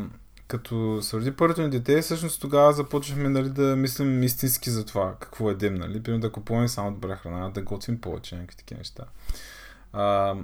[0.49, 5.15] като се роди първото ни дете, всъщност тогава започнахме нали, да мислим истински за това,
[5.21, 6.03] какво едем, нали?
[6.03, 9.05] Примерно да купуваме само добра храна, да готвим повече, някакви такива неща.
[9.93, 10.35] А,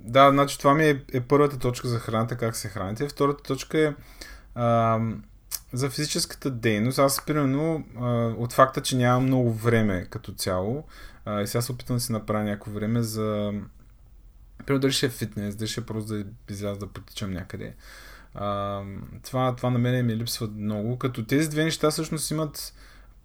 [0.00, 3.08] да, значи това ми е, е първата точка за храната, как се храните.
[3.08, 3.94] Втората точка е
[4.54, 5.00] а,
[5.72, 6.98] за физическата дейност.
[6.98, 8.06] Аз, примерно, а,
[8.38, 10.84] от факта, че нямам много време като цяло,
[11.26, 13.52] и сега се опитам да си направя някакво време за...
[14.66, 17.74] Примерно дали ще е фитнес, дали ще е просто да изляза да потичам някъде.
[18.34, 18.82] А,
[19.22, 22.74] това, това на мен ми липсва много, като тези две неща всъщност имат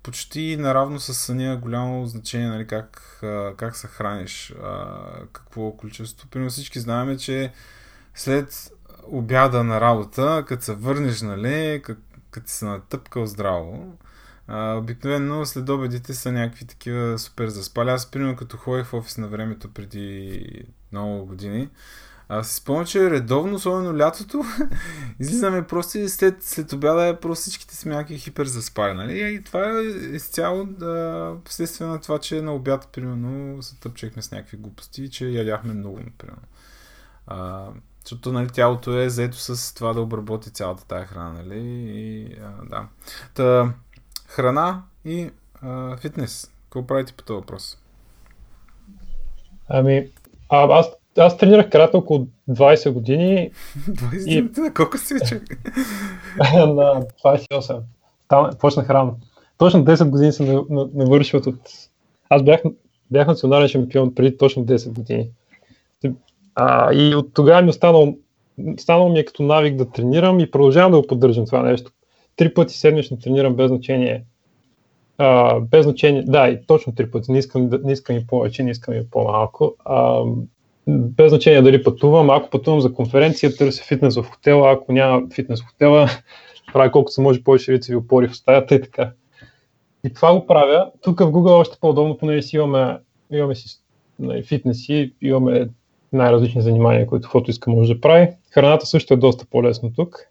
[0.03, 3.19] почти наравно с съня голямо значение, нали, как,
[3.57, 4.53] как се храниш,
[5.33, 6.27] какво количество.
[6.27, 7.53] Примерно всички знаем, че
[8.15, 8.71] след
[9.07, 11.83] обяда на работа, като се върнеш, нали,
[12.31, 13.97] като се натъпкал здраво,
[14.53, 17.89] обикновено след обедите са някакви такива супер заспали.
[17.89, 20.45] Аз, примерно, като ходех в офис на времето преди
[20.91, 21.69] много години,
[22.29, 24.43] аз си спомням, че редовно, особено лятото,
[25.19, 28.93] излизаме просто след, след обяда просто всичките сме някакви хипер заспали.
[28.93, 29.33] Нали?
[29.33, 29.83] И това е
[30.15, 35.29] изцяло да, вследствие на това, че на обяд, примерно, се тъпчехме с някакви глупости че
[35.29, 36.37] ядяхме много, например.
[37.27, 37.67] А,
[38.03, 41.33] защото нали, тялото е заето с това да обработи цялата тая храна.
[41.33, 41.59] Нали?
[41.59, 42.87] И, а, да.
[43.33, 43.73] Та,
[44.35, 45.29] храна и
[45.61, 46.51] а, фитнес.
[46.63, 47.77] Какво правите по този въпрос?
[49.69, 50.07] Ами,
[50.49, 50.87] а, аз,
[51.17, 53.51] аз тренирах карате около 20 години.
[53.89, 54.61] 20 и...
[54.61, 55.43] на колко си човек?
[56.53, 57.81] на 28.
[58.27, 59.17] Там почнах рано.
[59.57, 61.59] Точно 10 години съм навършил от...
[62.29, 62.61] Аз бях,
[63.11, 65.29] бях национален шампион преди точно 10 години.
[66.55, 68.15] А, и от тогава ми останал,
[68.77, 71.91] останал ми е като навик да тренирам и продължавам да го поддържам това нещо
[72.35, 74.23] три пъти седмично тренирам без значение.
[75.17, 78.71] А, без значение, да, и точно три пъти, не искам, не искам и повече, не
[78.71, 79.75] искам и по-малко.
[79.85, 80.23] А,
[80.87, 85.61] без значение дали пътувам, ако пътувам за конференция, търся фитнес в хотела, ако няма фитнес
[85.61, 86.07] в хотела,
[86.73, 89.11] правя колкото се може повече лицеви опори в стаята и така.
[90.03, 90.91] И това го правя.
[91.01, 92.97] Тук в Google още по-удобно, понеже си имаме,
[93.31, 93.79] имаме си
[94.19, 95.69] нали, фитнеси, имаме
[96.13, 98.29] най-различни занимания, които фотоиска може да прави.
[98.51, 100.27] Храната също е доста по-лесно тук.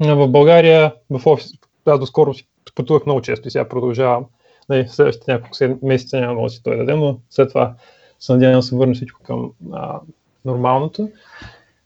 [0.00, 1.52] В България, в офис,
[1.86, 2.48] аз доскоро си
[2.80, 4.24] пътувах много често и сега продължавам.
[4.68, 7.74] Нали, следващите няколко месеца няма да си той дадем, но след това
[8.20, 10.00] се надявам да се върне всичко към а,
[10.44, 11.10] нормалното.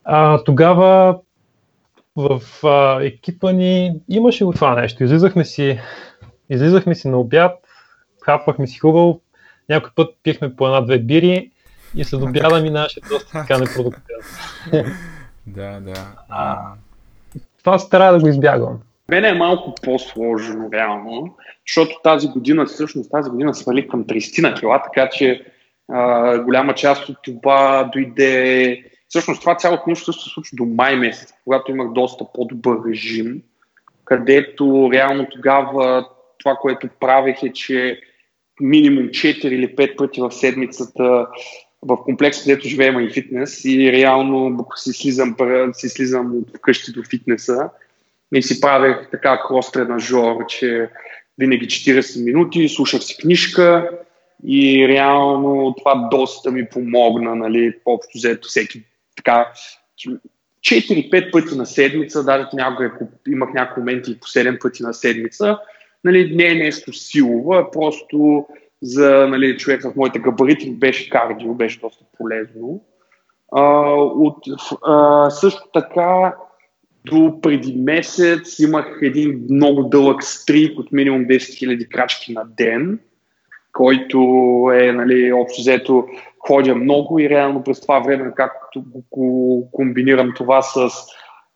[0.04, 1.18] А, тогава
[2.16, 5.04] в а, екипа ни имаше го това нещо.
[5.04, 5.80] Излизахме си,
[6.50, 7.58] излизахме си на обяд,
[8.22, 9.20] хапвахме си хубаво,
[9.68, 11.50] някой път пихме по една-две бири
[11.94, 14.22] и след обяда минаваше доста така непродуктивно.
[15.46, 16.06] да, да.
[16.28, 16.58] А,
[17.58, 18.80] това се трябва да го избягвам.
[19.14, 21.36] Мене е малко по-сложно, реално,
[21.66, 25.44] защото тази година, всъщност тази година свалих към 30 на кила, така че
[25.88, 28.84] а, голяма част от това дойде.
[29.08, 33.42] Всъщност това цялото нещо се случи до май месец, когато имах доста по-добър режим,
[34.04, 36.06] където реално тогава
[36.38, 38.00] това, което правех е, че
[38.60, 41.26] минимум 4 или 5 пъти в седмицата
[41.82, 45.36] в комплекс, където живеем и фитнес и реално си слизам,
[45.72, 47.70] си слизам от вкъщи до фитнеса
[48.34, 50.90] и си правех така крос тренажор, че
[51.38, 53.90] винаги 40 минути, слушах си книжка
[54.46, 58.84] и реално това доста ми помогна, нали, общо взето всеки
[59.16, 59.52] така
[60.60, 62.90] 4-5 пъти на седмица, даже някога
[63.28, 65.58] имах някои моменти и по 7 пъти на седмица.
[66.04, 68.46] Нали, не е нещо силово, просто
[68.82, 72.84] за нали, човек в моите габарити беше кардио, беше доста полезно.
[73.52, 73.62] А,
[73.94, 74.36] от,
[74.86, 76.34] а, също така
[77.06, 82.98] до преди месец имах един много дълъг стрик от минимум 10 000 крачки на ден,
[83.72, 84.18] който
[84.74, 86.06] е нали, общо взето
[86.46, 90.88] ходя много и реално през това време, както го комбинирам това с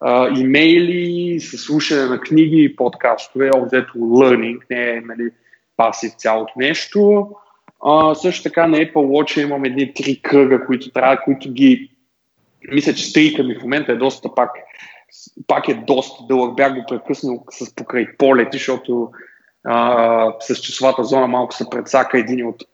[0.01, 5.31] а, имейли, с слушане на книги и подкастове, обзето learning, не е нали,
[5.77, 7.29] пасив цялото нещо.
[7.85, 11.91] А, също така на Apple Watch имам едни три кръга, които трябва, които ги
[12.73, 14.51] мисля, че стрика ми в момента е доста пак
[15.47, 16.57] пак е доста дълъг.
[16.57, 19.11] Бях го прекъснал с покрай полети, защото
[19.65, 22.65] а, с часовата зона малко се предсака един от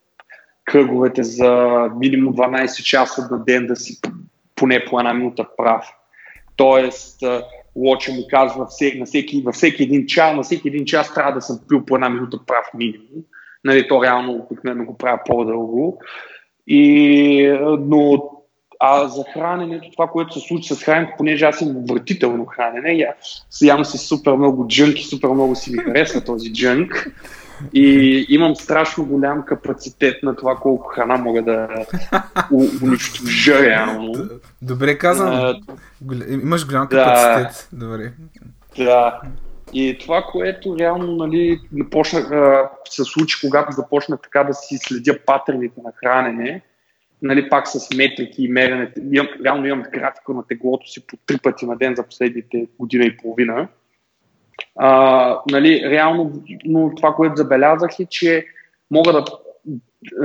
[0.65, 1.51] кръговете за
[1.97, 4.01] минимум 12 часа на ден да си
[4.55, 5.87] поне по една минута прав.
[6.57, 7.23] Тоест,
[7.77, 11.33] Лоча ми казва всеки, на всеки, във всеки един час, на всеки един час трябва
[11.33, 13.25] да съм пил по една минута прав минимум.
[13.65, 16.01] Нали, то реално обикновено го правя по-дълго.
[16.67, 18.31] И, но
[18.81, 23.15] а за храненето, това, което се случи с храненето, понеже аз имам вратително хранене, я,
[23.63, 27.11] ям си супер много джънк и супер много си ми харесва този джънк.
[27.75, 31.69] И имам страшно голям капацитет на това колко храна мога да
[32.83, 34.13] унищожа реално.
[34.63, 35.55] Добре казано.
[36.29, 37.69] Имаш голям капацитет.
[37.73, 38.13] Да, Добре.
[38.77, 39.21] Да.
[39.73, 41.61] И това, което реално нали,
[41.91, 42.31] почнах,
[42.89, 46.63] се случи, когато започнах така да си следя паттерните на хранене,
[47.23, 48.93] нали, пак с метрики и мерене.
[49.45, 53.17] реално имам графика на теглото си по три пъти на ден за последните година и
[53.17, 53.69] половина.
[54.77, 58.47] А, нали, реално но това, което забелязах е, че
[58.91, 59.25] мога да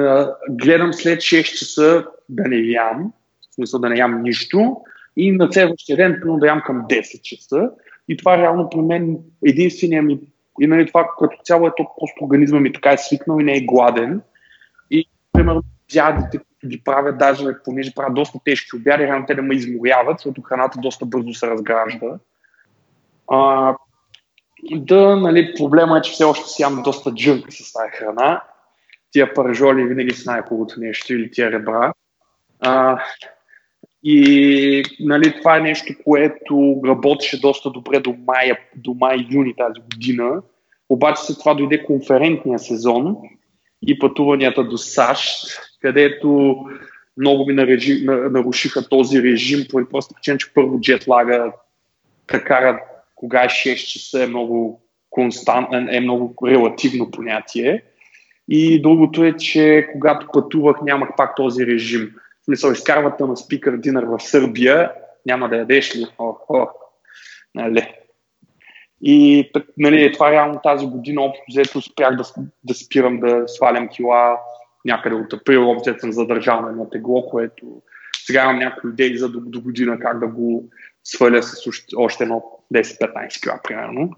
[0.01, 3.13] а, гледам след 6 часа да не ям,
[3.51, 4.77] в смисъл да не ям нищо,
[5.17, 7.69] и на следващия ден да ям към 10 часа.
[8.09, 10.19] И това реално при мен единствения ми
[10.61, 13.57] и нали, това като цяло е то просто организма ми така е свикнал и не
[13.57, 14.21] е гладен.
[14.91, 15.61] И примерно
[15.93, 20.41] дядите, ги правят, даже понеже правят доста тежки обяди, реално те да ме изморяват, защото
[20.41, 22.19] храната доста бързо се разгражда.
[23.27, 23.75] А,
[24.71, 28.41] да, нали, проблема е, че все още си ям доста джънк с тази храна.
[29.11, 31.93] Тия паражоли винаги са най-хубавото нещо или тия ребра.
[32.59, 32.99] А,
[34.03, 40.41] и нали, това е нещо, което работеше доста добре до май, до май-юни тази година.
[40.89, 43.15] Обаче след това дойде конферентния сезон
[43.81, 46.57] и пътуванията до САЩ, където
[47.17, 51.51] много ми нарежи, нарушиха този режим, по просто причина, че първо джетлага
[52.27, 52.83] те кара
[53.15, 57.83] кога е 6 часа е много константен, е много релативно понятие.
[58.49, 62.11] И другото е, че когато пътувах, нямах пак този режим.
[62.41, 64.91] В смисъл, изкарвате на спикър динър в Сърбия,
[65.25, 66.05] няма да ядеш ли?
[66.17, 66.67] О, о,
[67.55, 67.93] нали.
[69.01, 72.23] И нали, това реално тази година общо взето спрях да,
[72.63, 74.37] да спирам да свалям кила
[74.89, 77.81] някъде от април, общо съм задържал на едно тегло, което
[78.25, 80.69] сега имам някои идеи за до, до година как да го
[81.03, 81.55] сваля с
[81.97, 84.09] още едно 10-15 кг, примерно.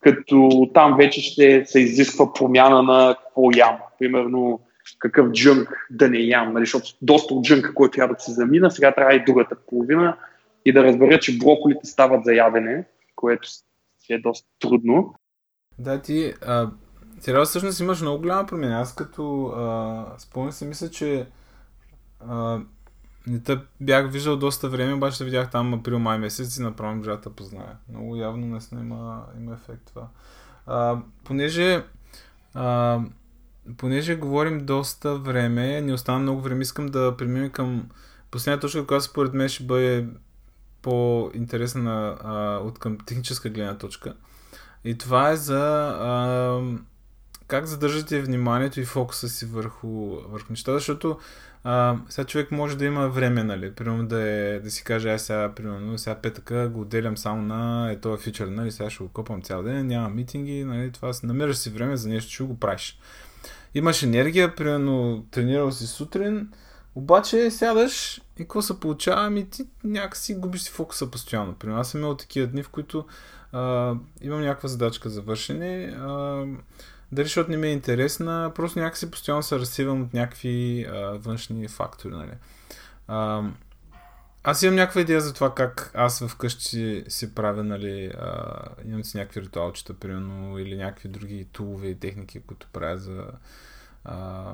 [0.00, 3.76] Като там вече ще се изисква промяна на какво ям.
[3.98, 4.60] Примерно
[4.98, 6.62] какъв джънк да не ям, нали?
[6.62, 10.16] защото доста от джънка, който ядат се замина, сега трябва и другата половина
[10.64, 12.84] и да разбера, че броколите стават за ядене,
[13.16, 13.48] което
[14.10, 15.14] е доста трудно.
[15.78, 16.70] Да, ти а,
[17.20, 18.80] Сега всъщност имаш много голяма промяна.
[18.80, 19.54] Аз като
[20.18, 21.28] спомням си, мисля, че
[22.28, 22.60] а,
[23.26, 27.30] не те бях виждал доста време, обаче видях там април-май месец и направо можа да
[27.30, 27.76] позная.
[27.88, 30.08] Много явно наистина има, има ефект това.
[30.66, 31.84] А, понеже
[32.54, 33.00] а,
[33.76, 37.88] понеже говорим доста време, не остана много време, искам да преминем към
[38.30, 40.06] последната точка, която според мен ще бъде
[40.82, 44.14] по-интересна а, от към техническа гледна точка.
[44.84, 46.60] И това е за а,
[47.48, 49.88] как задържате вниманието и фокуса си върху,
[50.28, 51.18] върху нещата, защото
[51.64, 55.18] а, сега човек може да има време, нали, примерно да, е, да си каже, ай
[55.18, 59.08] сега, примерно, сега петъка го отделям само на е този фичър, нали, сега ще го
[59.08, 62.98] копам цял ден, няма митинги, нали, това намираш си време за нещо, ще го правиш.
[63.74, 66.48] Имаш енергия, примерно, тренирал си сутрин,
[66.94, 69.26] обаче сядаш и какво се получава?
[69.26, 71.54] Ами ти някакси губиш си фокуса постоянно.
[71.54, 73.06] При аз съм имал такива дни, в които
[73.52, 75.96] а, имам някаква задачка за вършене.
[76.00, 76.44] А,
[77.12, 81.68] дали защото не ми е интересна, просто някакси постоянно се разсивам от някакви а, външни
[81.68, 82.14] фактори.
[82.14, 82.32] Нали.
[83.08, 83.42] А,
[84.44, 89.16] аз имам някаква идея за това как аз вкъщи си правя, нали, а, имам си
[89.16, 93.24] някакви ритуалчета, примерно, или някакви други тулове и техники, които правя за,
[94.04, 94.52] а,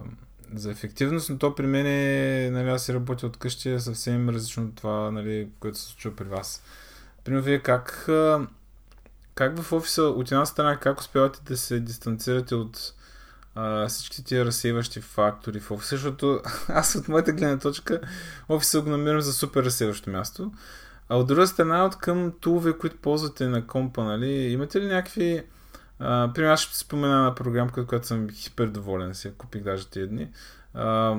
[0.54, 4.28] за ефективност, но то при мен е, нали, аз си работя от къщи, е съвсем
[4.28, 6.62] различно от това, нали, което се случва при вас.
[7.24, 8.08] Примерно, вие как,
[9.34, 12.94] как в офиса, от една страна, как успявате да се дистанцирате от
[13.54, 18.00] а, всички тия разсейващи фактори в офиса, защото аз от моята гледна точка
[18.48, 20.52] офиса го намирам за супер разсейващо място.
[21.08, 25.44] А от друга страна, от към тулове, които ползвате на компа, нали, имате ли някакви...
[25.98, 30.30] Примерно аз ще спомена на програмка, която съм хипер доволен, си купих даже тия дни,
[30.74, 31.16] а,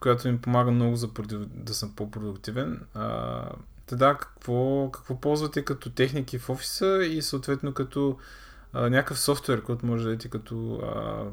[0.00, 2.80] която ми помага много за да съм по-продуктивен.
[2.94, 3.44] А,
[3.94, 8.16] да, какво, какво ползвате като техники в офиса и съответно като
[8.72, 11.24] а, някакъв софтуер, който може да дадете като а,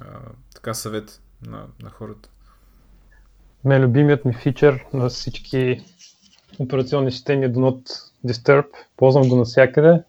[0.00, 0.04] а,
[0.54, 2.28] така съвет на, на хората?
[3.64, 5.84] Мен любимият ми фичър на всички
[6.58, 8.66] операционни системи е Do Not Disturb.
[8.96, 10.02] Ползвам го навсякъде.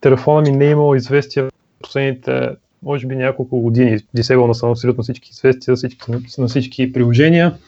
[0.00, 1.50] Телефона ми не е имал известия
[1.82, 3.98] последните, може би няколко години.
[4.14, 7.58] Дисейбъл съм абсолютно всички известия всички, на всички приложения.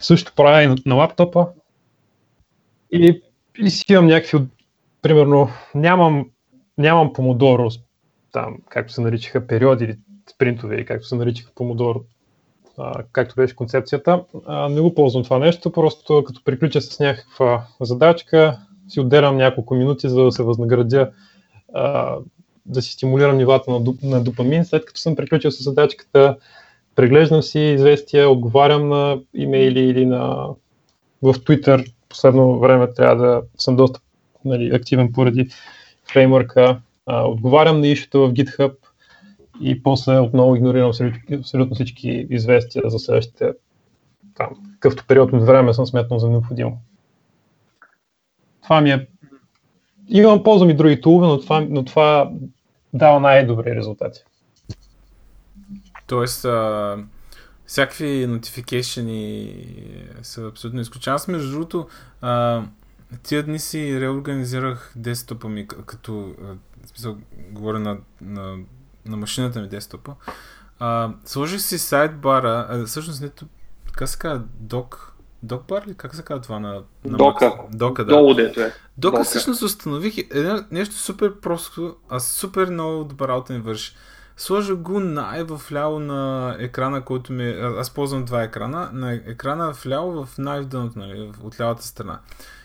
[0.00, 1.46] Също правя и на, на лаптопа.
[2.92, 3.22] И,
[3.58, 4.38] и си имам някакви,
[5.02, 6.26] примерно, нямам
[6.78, 7.68] нямам помодоро,
[8.32, 9.98] там, както се наричаха периоди или
[10.34, 12.00] спринтове, или както се наричаха помодоро,
[13.12, 14.24] както беше концепцията.
[14.46, 18.58] А, не го ползвам това нещо, просто като приключа с някаква задачка,
[18.88, 21.10] си отделям няколко минути, за да се възнаградя,
[21.74, 22.16] а,
[22.66, 24.64] да си стимулирам нивата на, доп, на допамин.
[24.64, 26.36] След като съм приключил с задачката,
[26.94, 30.48] преглеждам си известия, отговарям на имейли или на
[31.22, 31.93] в Twitter.
[32.14, 34.00] Последно време трябва да съм доста
[34.44, 35.48] нали, активен поради
[36.12, 38.74] фреймворка, а, отговарям на ището в GitHub
[39.60, 40.92] и после отново игнорирам
[41.38, 43.52] абсолютно всички известия за следващите
[44.34, 46.80] там, какъвто период от време съм сметнал за необходимо.
[48.62, 49.06] Това ми е...
[50.08, 52.30] Имам, ползвам и други тулове, но това, но това
[52.92, 54.20] дава най-добри резултати.
[56.06, 56.96] Тоест, а,
[57.66, 61.14] всякакви notification са абсолютно изключени.
[61.14, 61.88] Аз, между другото,
[62.20, 62.62] а,
[63.22, 66.34] Тия дни си реорганизирах десктопа ми, като,
[66.84, 67.16] в смисъл,
[67.50, 68.56] говоря на, на,
[69.06, 70.14] на машината ми десктопа.
[70.78, 73.30] А, сложих си сайдбара, а, всъщност не,
[73.92, 75.94] как се казва, док, Докбар ли?
[75.94, 77.52] Как се казва това на, на Дока.
[77.72, 78.12] Дока, да.
[78.12, 78.64] Долу дето е.
[78.64, 83.94] Дока, Дока всъщност установих едно, нещо супер просто, а супер много добра работа ми върши.
[84.36, 87.44] Сложа го най-вляво на екрана, който ми...
[87.44, 88.90] Е, аз ползвам два екрана.
[88.92, 92.20] На екрана вляво в най-вдъното, нали, от лявата страна.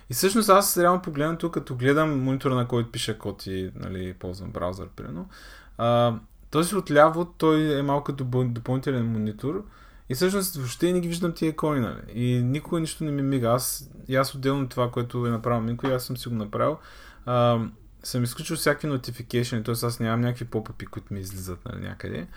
[0.09, 4.51] И всъщност аз реално погледнато, като гледам монитора, на който пише код и нали, ползвам
[4.51, 5.29] браузър, примерно,
[5.77, 6.13] а,
[6.51, 9.63] този отляво, той е малко като допълнителен монитор
[10.09, 12.01] и всъщност въобще не ги виждам тия икони, нали?
[12.13, 13.49] И никога нищо не ми мига.
[13.49, 16.77] Аз, и аз отделно това, което е направил Минко, и аз съм си го направил.
[17.25, 17.59] А,
[18.03, 19.87] съм изключил всякакви notification, т.е.
[19.87, 22.27] аз нямам някакви попъпи, които ми излизат нали, някъде.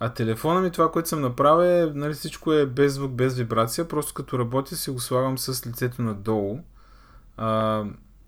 [0.00, 3.88] А телефона ми, това, което съм направил е, нали, всичко е без звук, без вибрация,
[3.88, 6.58] просто като работя си го слагам с лицето надолу
[7.36, 7.84] а,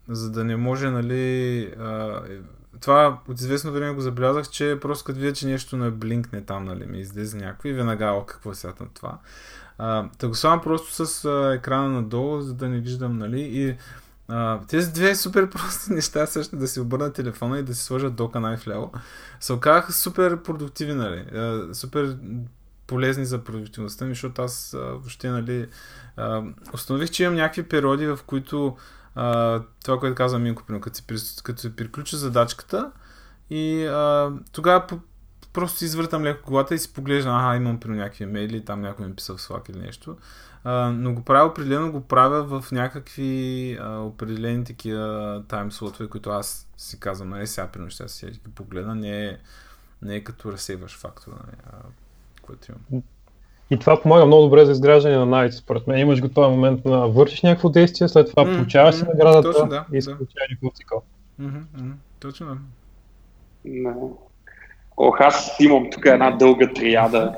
[0.09, 2.23] за да не може, нали, а,
[2.81, 6.65] това от известно време го забелязах, че просто като видя, че нещо не блинкне там,
[6.65, 9.19] нали, ми излезе някакво и веднага, о, какво е сега на това.
[9.79, 13.77] А, да го слагам просто с а, екрана надолу, за да не виждам, нали, и
[14.69, 18.41] тези две супер прости неща, също да си обърна телефона и да си сложа дока
[18.41, 18.93] най-вляво,
[19.41, 22.17] се оказаха супер продуктивни, нали, а, супер
[22.87, 25.69] полезни за продуктивността ми, защото аз а, въобще, нали,
[26.17, 28.77] а, установих, че имам някакви периоди, в които
[29.15, 31.05] а, това, което каза Минко, като, си,
[31.43, 32.91] като се приключи задачката
[33.51, 34.87] и а, тогава
[35.53, 39.17] просто извъртам леко колата и си поглеждам, ага, имам при някакви имейли, там някой ми
[39.17, 40.17] писал в Slack или нещо.
[40.65, 46.69] А, но го правя, определено го правя в някакви а, определени такива таймслотове, които аз
[46.77, 49.37] си казвам, нали, сега при ще си ги погледна, не е,
[50.03, 51.77] не е като разсейваш фактора, нали, а,
[52.43, 53.03] което имам.
[53.71, 55.99] И това помага много добре за изграждане на навици, според мен.
[55.99, 59.69] Имаш го този момент на вършиш някакво действие, след това mm, получаваш си наградата точно,
[59.69, 60.17] да, и да.
[60.17, 61.03] получава някакво цикъл.
[61.41, 62.57] Mm-hmm, mm-hmm, точно да.
[63.71, 64.17] No.
[64.97, 67.37] Ох, аз имам тук една дълга триада.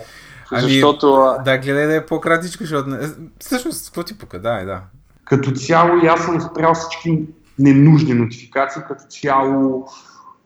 [0.52, 1.34] Ами, защото...
[1.44, 2.90] Да, гледай да е по-кратичко, защото...
[3.38, 4.40] Всъщност, какво ти пука?
[4.40, 4.80] Да, да.
[5.24, 7.20] Като цяло и аз съм спрял всички
[7.58, 9.88] ненужни нотификации, като цяло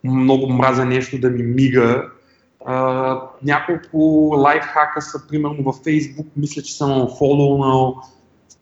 [0.04, 2.04] много мразя нещо да ми мига.
[2.68, 3.98] Uh, няколко
[4.36, 7.96] лайфхака са, примерно във Facebook, мисля, че съм фоллоунал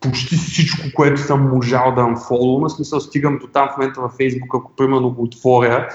[0.00, 2.60] почти всичко, което съм можал да амфоллоу.
[2.60, 5.88] В смисъл стигам до там в момента във Facebook, ако примерно го отворя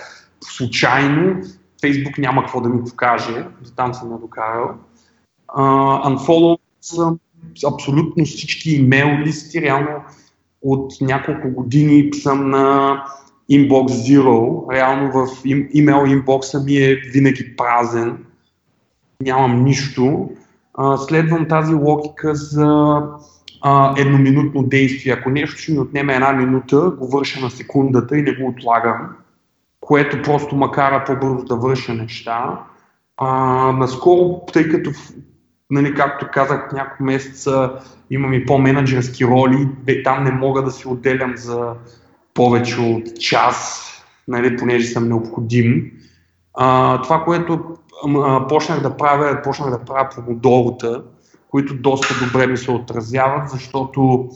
[0.44, 1.44] случайно,
[1.84, 4.70] Facebook няма какво да ми покаже, до там съм я докарал.
[5.58, 7.20] Uh, съм
[7.74, 9.90] абсолютно всички имейл листи, реално
[10.62, 12.96] от няколко години съм на
[13.52, 14.72] Inbox Zero.
[14.74, 15.28] Реално в
[15.74, 18.18] имейл инбокса ми е винаги празен.
[19.22, 20.30] Нямам нищо.
[20.78, 22.66] Uh, следвам тази логика за
[23.66, 25.14] uh, едноминутно действие.
[25.14, 29.10] Ако нещо ще ми отнеме една минута, го върша на секундата и не го отлагам
[29.90, 32.60] което просто ма кара по-бързо да върша неща.
[33.18, 33.28] А,
[33.72, 34.92] наскоро, тъй като,
[35.70, 37.72] нали, както казах, няколко месеца
[38.10, 39.68] имам и по-менеджерски роли,
[40.04, 41.74] там не мога да си отделям за
[42.34, 43.86] повече от час,
[44.28, 45.92] нали, понеже съм необходим.
[46.54, 47.60] А, това, което
[48.18, 51.04] а, почнах да правя, почнах да правя помодорота,
[51.50, 54.30] които доста добре ми се отразяват, защото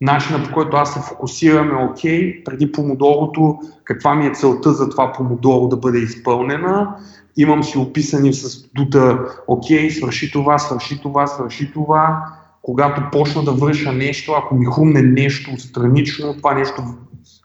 [0.00, 4.88] начина по който аз се фокусирам е окей, преди помодорото, каква ми е целта за
[4.88, 6.96] това помодоро да бъде изпълнена,
[7.36, 12.24] имам си описани с дута окей, свърши това, свърши това, свърши това,
[12.62, 16.82] когато почна да върша нещо, ако ми хрумне нещо странично, това нещо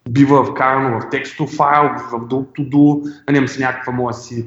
[0.09, 4.45] бива вкарано в текстов файл, в друг to нали, имам си някаква моя си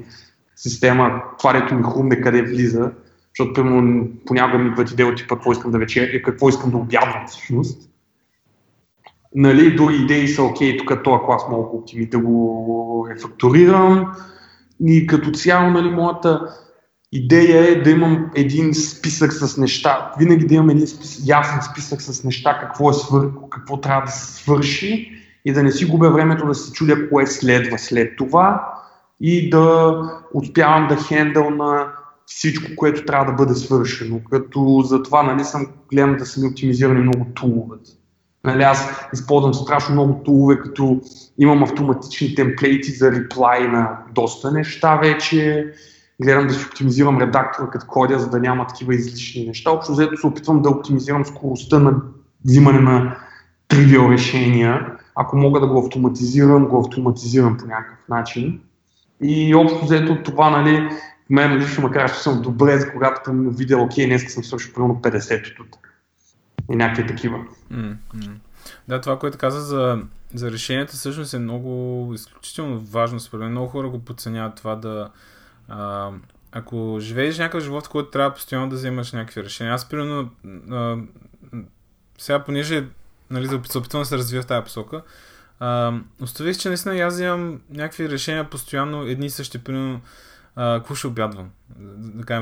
[0.55, 2.91] система, това дето ми хрумне къде влиза,
[3.31, 7.27] защото примерно понякога ми идват идеи типа какво искам да вечер, какво искам да обядвам
[7.27, 7.89] всъщност.
[9.35, 14.13] Нали, други идеи са, окей, тук този клас мога оптими да го рефакторирам.
[14.85, 16.55] И като цяло, нали, моята
[17.11, 20.11] идея е да имам един списък с неща.
[20.19, 23.29] Винаги да имам един списък, ясен списък с неща, какво е свър...
[23.49, 25.11] какво трябва да се свърши
[25.45, 28.73] и да не си губя времето да се чудя кое следва след това
[29.21, 29.95] и да
[30.33, 31.87] успявам да хендъл на
[32.25, 34.21] всичко, което трябва да бъде свършено.
[34.31, 37.91] Като за това нали, съм гледам да са ми оптимизирани много туловете.
[38.43, 41.01] Нали, аз използвам страшно много тулове, като
[41.37, 45.67] имам автоматични темплейти за реплай на доста неща вече.
[46.21, 49.71] Гледам да си оптимизирам редактора като кодя, за да няма такива излишни неща.
[49.71, 51.93] Общо взето се опитвам да оптимизирам скоростта на
[52.45, 53.17] взимане на
[53.67, 54.97] тривиал решения.
[55.15, 58.59] Ако мога да го автоматизирам, го автоматизирам по някакъв начин.
[59.21, 60.89] И общо взето това, нали,
[61.29, 65.63] мен лично макар, че съм добре, за когато видя, окей, днес съм свършил примерно 50-то
[66.71, 67.45] и някакви такива.
[68.87, 70.01] Да, това, което каза за,
[70.33, 73.19] за решенията, всъщност е много изключително важно.
[73.19, 75.09] Според мен много хора го подценяват това да.
[75.67, 76.11] А,
[76.51, 79.73] ако живееш някакъв живот, в който трябва постоянно да вземаш някакви решения.
[79.73, 80.29] Аз, примерно,
[80.71, 80.97] а,
[82.17, 82.85] сега, понеже
[83.29, 85.01] нали, се опитвам да се развия в тази посока,
[85.59, 90.01] а, оставих, че наистина аз вземам някакви решения постоянно, едни и същи, примерно,
[90.59, 91.51] какво ще обядвам?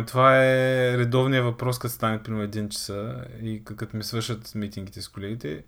[0.07, 5.07] Това е редовният въпрос, като стане примерно един часа и като ми свършат митингите с
[5.07, 5.63] колегите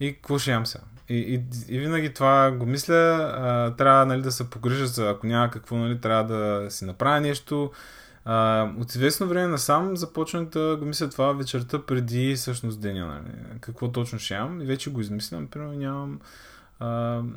[0.00, 0.84] и какво ще ям сега?
[1.08, 1.42] И, и,
[1.74, 5.76] и винаги това го мисля, а, трябва нали, да се погрижа за ако няма какво,
[5.76, 7.70] нали, трябва да си направя нещо.
[8.24, 13.06] А, от известно време насам започнах да го мисля това вечерта преди всъщност деня.
[13.06, 13.34] Нали.
[13.60, 16.20] Какво точно ще ям и вече го измислям, примерно нямам,
[16.78, 16.88] а,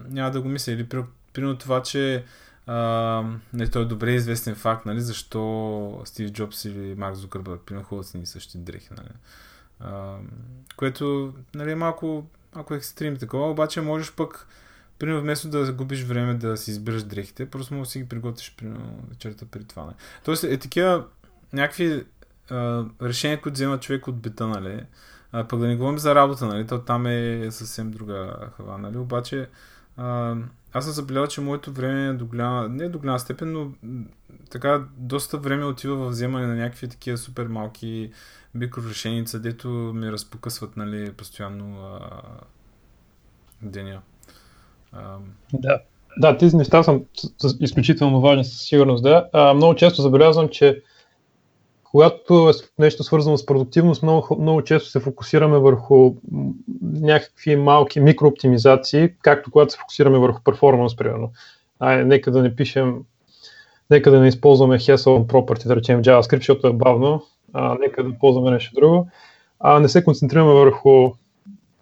[0.09, 0.71] няма да го мисля.
[0.71, 0.87] Или
[1.33, 2.23] примерно това, че
[2.67, 7.87] а, не, той е добре известен факт, нали, защо Стив Джобс или Марк Зукърбърг примерно
[7.87, 8.89] ходят с ни същи дрехи.
[8.97, 9.09] Нали.
[9.79, 10.17] А,
[10.75, 14.47] което нали, е малко, малко екстрим такова, обаче можеш пък
[14.99, 18.55] Примерно вместо да губиш време да си избереш дрехите, просто може да си ги приготвиш
[18.57, 19.83] примерно вечерта при това.
[19.83, 19.95] Нали.
[20.25, 21.05] Тоест е такива
[21.53, 22.05] някакви
[22.49, 24.85] а, решения, които взема човек от бита, нали.
[25.31, 28.97] А, пък да не говорим за работа, нали, то там е съвсем друга хава, нали,
[28.97, 29.49] обаче
[29.97, 30.35] а,
[30.73, 33.71] аз съм забелязал, че моето време е до голяма, не до голяма степен, но
[34.49, 38.11] така доста време отива в вземане на някакви такива супер малки
[38.55, 41.99] микрорешеница, дето ми разпокъсват нали, постоянно а,
[43.61, 44.01] деня.
[44.91, 45.17] А,
[45.53, 45.81] да.
[46.17, 46.99] Да, тези неща са
[47.59, 49.03] изключително важни със сигурност.
[49.03, 49.29] Да.
[49.33, 50.81] А, много често забелязвам, че
[51.93, 56.15] когато е нещо свързано с продуктивност, много, много често се фокусираме върху
[56.81, 61.31] някакви малки микрооптимизации, както когато се фокусираме върху перформанс, примерно.
[61.79, 63.03] Ай, нека да не пишем,
[63.89, 67.23] нека да не използваме Hassle property, да речем JavaScript, защото е бавно,
[67.53, 69.07] а, нека да ползваме нещо друго.
[69.59, 71.11] А не се концентрираме върху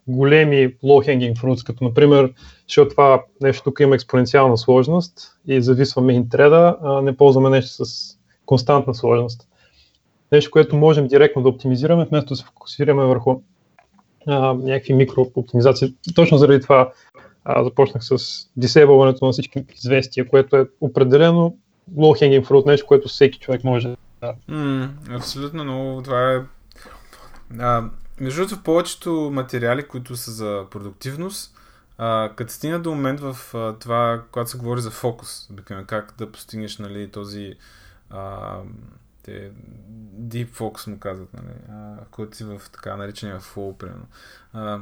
[0.08, 2.34] големи low-hanging fruits, като например,
[2.68, 7.86] защото това нещо тук има експоненциална сложност и зависва main thread а не ползваме нещо
[7.86, 9.48] с константна сложност.
[10.32, 13.42] Нещо, което можем директно да оптимизираме, вместо да се фокусираме върху
[14.28, 15.96] а, някакви микрооптимизации.
[16.16, 16.92] Точно заради това
[17.46, 18.18] а, започнах с
[18.58, 21.58] дисейбълването на всички известия, което е определено
[21.98, 23.88] low-hanging fruit, нещо, което всеки човек може
[24.22, 24.34] да...
[24.50, 26.42] Mm, абсолютно, но това е...
[27.60, 27.84] А,
[28.20, 31.58] между другото, в повечето материали, които са за продуктивност,
[31.98, 35.50] а, като стигна до момент в а, това, когато се говори за фокус,
[35.88, 37.54] как да постигнеш нали, този
[38.10, 38.58] а,
[39.24, 39.52] те,
[40.20, 44.08] Deep Focus му казват, нали, а, който си в така наречения flow, примерно.
[44.54, 44.82] А,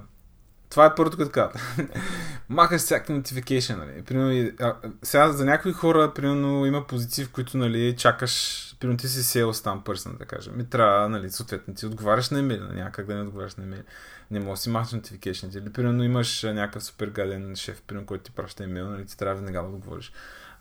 [0.70, 1.62] това е първото, като казват.
[2.50, 4.04] Махаш всякакви notification, нали.
[4.04, 9.08] Примерно, а, сега за някои хора, примерно, има позиции, в които, нали, чакаш, примерно ти
[9.08, 10.58] си sales там пърсен, да кажем.
[10.58, 13.84] Ми трябва, нали, съответно, ти отговаряш на имейли, няма как да не отговаряш на имейли.
[14.32, 15.58] Не можеш да си махнеш notification.
[15.58, 19.36] Или, примерно, имаш някакъв супер гаден шеф, примерно, който ти праща имейл, нали, ти трябва
[19.36, 20.12] веднага да отговориш.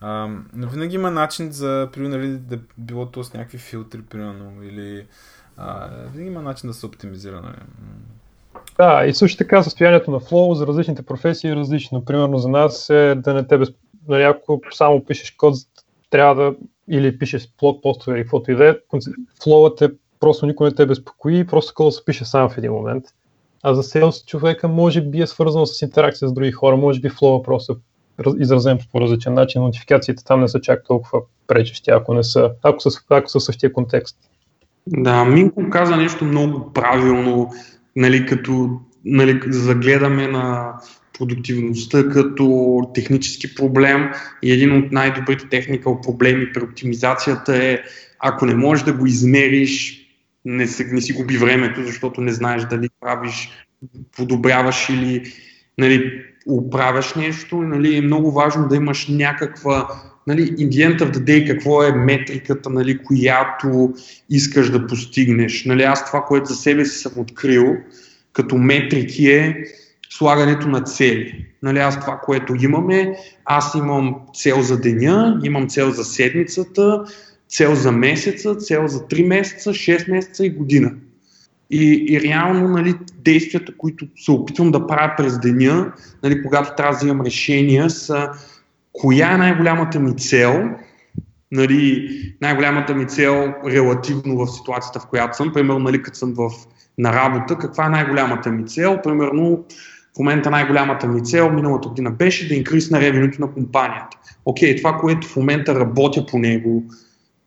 [0.00, 5.06] А, винаги има начин за, примерно, нали, да било то с някакви филтри, примерно, или
[5.56, 7.40] а, винаги има начин да се оптимизира.
[7.40, 7.56] Нали.
[8.76, 12.04] Да, и също така състоянието на флоу за различните професии е различно.
[12.04, 13.68] Примерно за нас е да не те без...
[14.08, 15.54] Нали, ако само пишеш код,
[16.10, 16.54] трябва да
[16.88, 18.76] или пишеш блог постове или каквото и да е,
[19.42, 19.90] флоуът е
[20.20, 23.04] просто никой не те безпокои, просто кодът се пише сам в един момент.
[23.62, 27.08] А за селс човека може би е свързано с интеракция с други хора, може би
[27.08, 27.76] флоу просто
[28.38, 32.80] изразен по различен начин, нотификациите там не са чак толкова пречещи, ако, не са, ако,
[32.80, 34.16] са, ако са същия контекст.
[34.86, 37.50] Да, Минко каза нещо много правилно,
[37.96, 40.72] нали, като нали, загледаме на
[41.18, 44.10] продуктивността като технически проблем
[44.42, 47.78] и един от най-добрите техникал проблеми при оптимизацията е
[48.18, 50.00] ако не можеш да го измериш,
[50.44, 53.50] не, се, не си губи времето, защото не знаеш дали правиш,
[54.16, 55.32] подобряваш или
[55.78, 57.56] нали, оправяш нещо.
[57.56, 59.88] Нали, е много важно да имаш някаква
[60.26, 63.94] нали, in the end of the day, какво е метриката, нали, която
[64.30, 65.64] искаш да постигнеш.
[65.64, 67.76] Нали, аз това, което за себе си съм открил
[68.32, 69.64] като метрики е
[70.10, 71.46] слагането на цели.
[71.62, 77.04] Нали, аз това, което имаме, аз имам цел за деня, имам цел за седмицата,
[77.48, 80.92] цел за месеца, цел за 3 месеца, 6 месеца и година.
[81.70, 85.92] И, и реално нали, действията, които се опитвам да правя през деня,
[86.22, 88.28] нали, когато трябва да взимам решения, са
[88.92, 90.70] коя е най-голямата ми цел,
[91.52, 92.08] нали,
[92.40, 96.50] най-голямата ми цел релативно в ситуацията, в която съм, примерно нали, като съм в,
[96.98, 99.64] на работа, каква е най-голямата ми цел, примерно
[100.16, 104.18] в момента най-голямата ми цел миналата година беше да инкрисна ревенюто на компанията.
[104.44, 106.84] Окей, това, което в момента работя по него,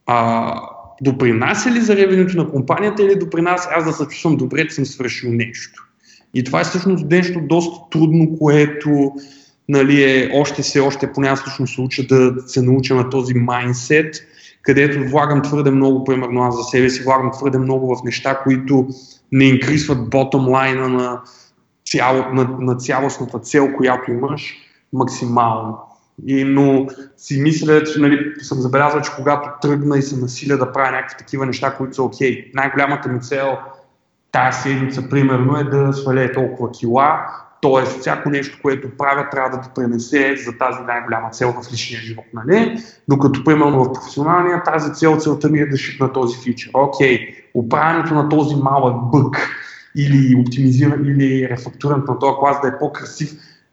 [0.06, 0.54] а,
[1.02, 4.86] допринася ли за ревенюто на компанията или допринася аз да се чувствам добре, че съм
[4.86, 5.88] свършил нещо.
[6.34, 9.12] И това е всъщност нещо доста трудно, което
[9.70, 13.34] нали, е още се, още поне аз лично се уча да се науча на този
[13.34, 14.16] майндсет,
[14.62, 18.88] където влагам твърде много, примерно аз за себе си влагам твърде много в неща, които
[19.32, 21.22] не инкрисват ботом лайна на,
[21.86, 24.58] цяло, на, на цялостната цел, която имаш
[24.94, 25.78] максимално.
[26.28, 26.88] И, но
[27.18, 31.18] си мисля, че нали, съм забелязал, че когато тръгна и се насиля да правя някакви
[31.18, 33.58] такива неща, които са окей, okay, най-голямата ми цел
[34.32, 37.26] тази седмица, примерно, е да сваля толкова кила,
[37.62, 37.86] т.е.
[37.86, 42.26] всяко нещо, което правя, трябва да допренесе за тази най-голяма цел в личния живот.
[42.34, 42.78] Нали?
[43.08, 46.72] Докато, примерно, в професионалния, тази цел, целта ми е да шипна този фичър.
[46.74, 49.38] Окей, okay, управянето на този малък бък
[49.96, 53.32] или оптимизиране или рефактурането на този клас да е по-красив,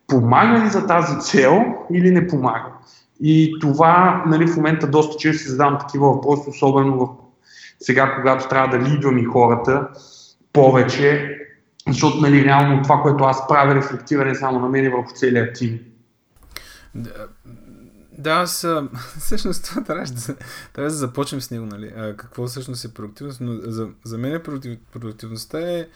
[0.09, 2.73] помага ли за тази цел или не помага?
[3.21, 7.09] И това нали, в момента доста често си задавам такива въпроси, особено в
[7.81, 9.89] сега, когато трябва да лидвам и хората
[10.53, 11.39] повече,
[11.89, 15.53] защото нали, реално това, което аз правя, рефлектира не само на мен и върху целия
[15.53, 15.81] тим.
[18.19, 18.67] Да, аз
[19.19, 20.37] всъщност това трябва да,
[20.73, 21.93] трябва да започнем с него, нали?
[21.97, 25.87] А, какво всъщност е продуктивност, но за, за мен продуктив, продуктивността е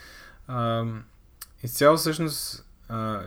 [0.48, 0.84] а,
[1.62, 2.64] изцяло всъщност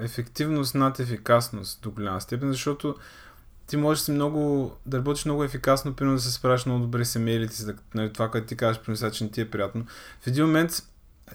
[0.01, 2.95] ефективност над ефикасност до голяма степен, защото
[3.67, 7.15] ти можеш си много, да работиш много ефикасно, примерно да се справиш много добре с
[7.15, 9.85] емейлите да, нали, това, което ти кажеш, примерно, че не ти е приятно.
[10.21, 10.71] В един момент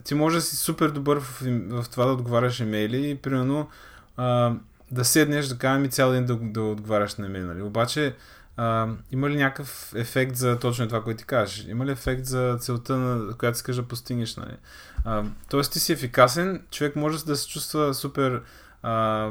[0.04, 3.68] ти можеш да си супер добър в, в това да отговаряш емейли и примерно
[4.16, 4.54] а,
[4.90, 7.46] да седнеш, да кажем и цял ден да, да отговаряш на имейли.
[7.46, 7.62] Нали?
[7.62, 8.16] Обаче,
[8.56, 11.66] а, има ли някакъв ефект за точно това, което ти кажеш?
[11.68, 14.36] Има ли ефект за целта, на която искаш да постигнеш?
[14.36, 14.56] Нали?
[15.04, 18.42] А, тоест ти си ефикасен, човек може да се чувства супер
[18.82, 19.30] а,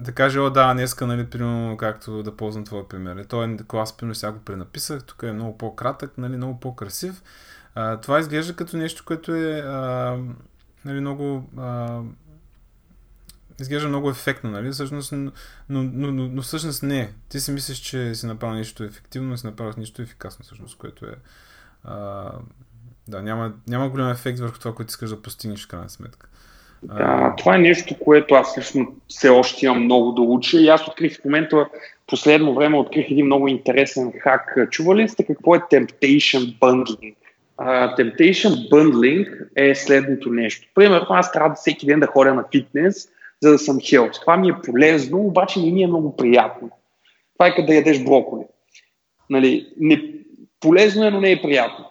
[0.00, 3.16] да каже, о да, днеска, нали, примерно, както да ползвам твоя пример.
[3.16, 7.22] Е, той е клас, примерно, сега го пренаписах, тук е много по-кратък, нали, много по-красив.
[7.74, 10.18] А, това изглежда като нещо, което е а,
[10.84, 12.00] нали, много а,
[13.60, 14.70] изглежда много ефектно, нали?
[14.70, 15.32] Всъщност, но,
[15.68, 17.12] но, но, но, но всъщност не.
[17.28, 21.06] Ти си мислиш, че си направил нещо ефективно, но си направил нещо ефикасно, всъщност, което
[21.06, 21.14] е...
[21.84, 22.30] А,
[23.08, 26.28] да, няма, няма голям ефект върху това, което искаш да постигнеш в крайна сметка.
[26.82, 30.88] Да, това е нещо, което аз лично все още имам много да уча и аз
[30.88, 31.66] открих в момента,
[32.06, 34.56] последно време открих един много интересен хак.
[34.70, 37.14] Чували ли сте какво е Temptation Bundling?
[37.58, 40.68] Uh, temptation Bundling е следното нещо.
[40.74, 43.08] Примерно аз трябва да всеки ден да ходя на фитнес,
[43.44, 44.12] за да съм хелт.
[44.20, 46.70] Това ми е полезно, обаче не ми е много приятно.
[47.34, 48.44] Това е като да ядеш броколи.
[49.30, 50.02] Нали, не,
[50.60, 51.84] полезно е, но не е приятно.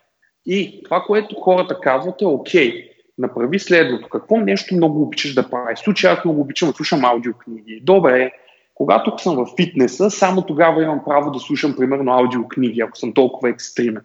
[0.46, 4.10] И това, което хората казват е окей, направи следното.
[4.10, 5.80] Какво нещо много обичаш да правиш?
[5.80, 7.82] В случай аз много обичам да слушам аудиокниги.
[7.84, 8.32] Добре,
[8.74, 13.50] когато съм в фитнеса, само тогава имам право да слушам примерно аудиокниги, ако съм толкова
[13.50, 14.04] екстремен.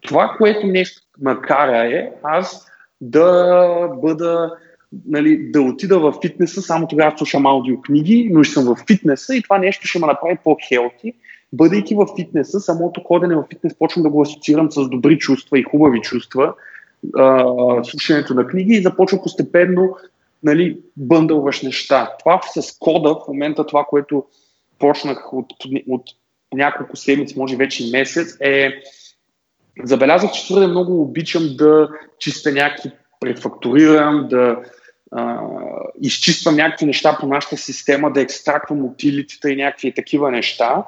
[0.00, 2.66] Това, което нещо ме кара е аз
[3.00, 4.56] да бъда
[5.06, 9.42] нали, да отида в фитнеса, само тогава слушам аудиокниги, но ще съм в фитнеса и
[9.42, 11.12] това нещо ще ме направи по-хелти.
[11.52, 15.62] Бъдейки в фитнеса, самото ходене в фитнес почвам да го асоциирам с добри чувства и
[15.62, 16.54] хубави чувства,
[17.16, 17.44] а,
[17.84, 19.96] слушането на книги и започва постепенно
[20.42, 22.10] нали, бъндълваш неща.
[22.18, 24.24] Това с кода, в момента това, което
[24.78, 25.46] почнах от,
[25.88, 26.02] от
[26.54, 28.70] няколко седмици, може вече и месец, е
[29.84, 34.56] забелязах, че твърде много обичам да чиста някакви префактурирам, да
[35.12, 35.40] а,
[36.00, 40.84] изчиствам някакви неща по нашата система, да екстрактвам утилитите и някакви такива неща.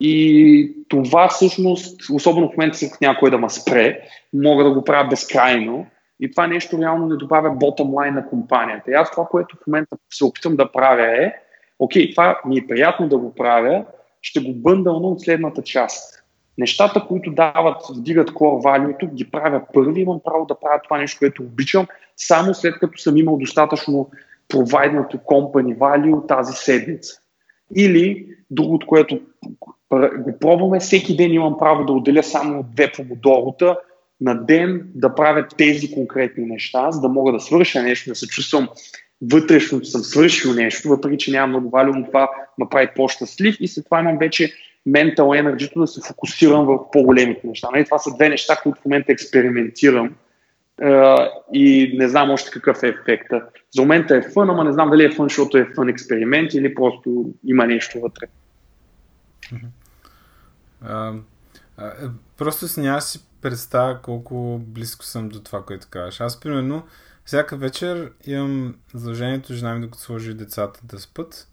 [0.00, 4.00] И това всъщност, особено в момента след някой да ме спре,
[4.34, 5.86] мога да го правя безкрайно.
[6.20, 8.90] И това нещо реално не добавя bottom line на компанията.
[8.90, 11.32] И аз това, което в момента се опитам да правя е,
[11.78, 13.84] окей, това ми е приятно да го правя,
[14.22, 16.23] ще го бъндълна от следната част.
[16.58, 21.18] Нещата, които дават, вдигат core value, ги правя първи, имам право да правя това нещо,
[21.18, 21.86] което обичам,
[22.16, 24.10] само след като съм имал достатъчно
[24.48, 27.14] провайднато company value тази седмица.
[27.76, 29.20] Или другото, което
[30.18, 33.76] го пробваме, всеки ден имам право да отделя само две помодорота
[34.20, 38.26] на ден да правя тези конкретни неща, за да мога да свърша нещо, да се
[38.26, 38.68] чувствам
[39.22, 43.56] вътрешно, че съм свършил нещо, въпреки че нямам много валю, но това ме прави по-щастлив
[43.60, 44.52] и след това имам вече
[44.88, 47.68] mental energy да се фокусирам в по-големите неща.
[47.72, 47.84] Нали?
[47.84, 50.14] Това са две неща, които в момента експериментирам
[50.82, 53.42] Uh, и не знам още какъв е ефекта.
[53.74, 56.74] За момента е фън, ама не знам дали е фън, защото е фън експеримент или
[56.74, 58.26] просто има нещо вътре.
[60.84, 61.20] Uh,
[62.36, 66.20] просто си няма си представя колко близко съм до това, което казваш.
[66.20, 66.82] Аз, примерно,
[67.24, 71.48] всяка вечер имам задължението жена ми, докато сложи децата да спът,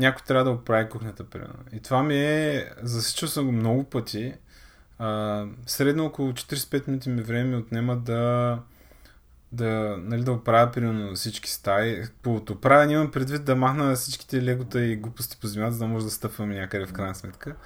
[0.00, 1.54] някой трябва да оправи кухнята, примерно.
[1.72, 2.70] И това ми е...
[2.82, 4.34] Засичал съм го много пъти
[4.98, 8.58] а, средно около 45 минути ми време отнема да
[9.52, 12.02] да, нали, да оправя примерно всички стаи.
[12.22, 16.04] По оправяне имам предвид да махна всичките легота и глупости по земята, за да може
[16.04, 17.56] да стъпваме някъде в крайна сметка.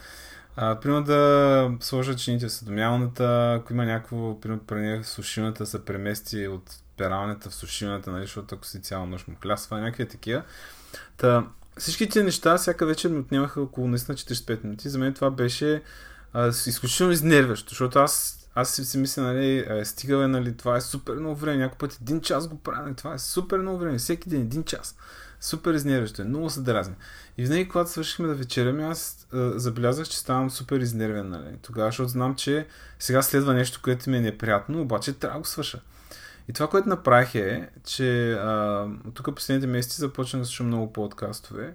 [0.57, 5.85] А, примерно да сложа чините в съдомялната, ако има някакво, примерно, пране в сушилната, се
[5.85, 10.43] премести от пералнята в сушилната, нали, защото ако си цяла нощ му хлясва, някакви такива.
[11.16, 11.47] Та,
[11.79, 14.89] всички тези неща всяка вечер ми отнемаха около наистина 45 минути.
[14.89, 15.83] За мен това беше
[16.33, 20.81] а, изключително изнервящо, защото аз, аз си, си мисля, нали, е, стига, нали, това е
[20.81, 23.99] супер много време, някой път един час го правя, нали, това е супер много време,
[23.99, 24.97] всеки ден един час.
[25.41, 26.95] Супер изнервящо е, много се дразни.
[27.39, 31.57] И винаги, когато свършихме да вечеряме, аз а, забелязах, че ставам супер изнервен, нали.
[31.62, 32.66] Тогава, защото знам, че
[32.99, 35.81] сега следва нещо, което ми е неприятно, обаче трябва да го свърша.
[36.49, 41.74] И това, което направих е, че а, тук последните месеци започнах да слушам много подкастове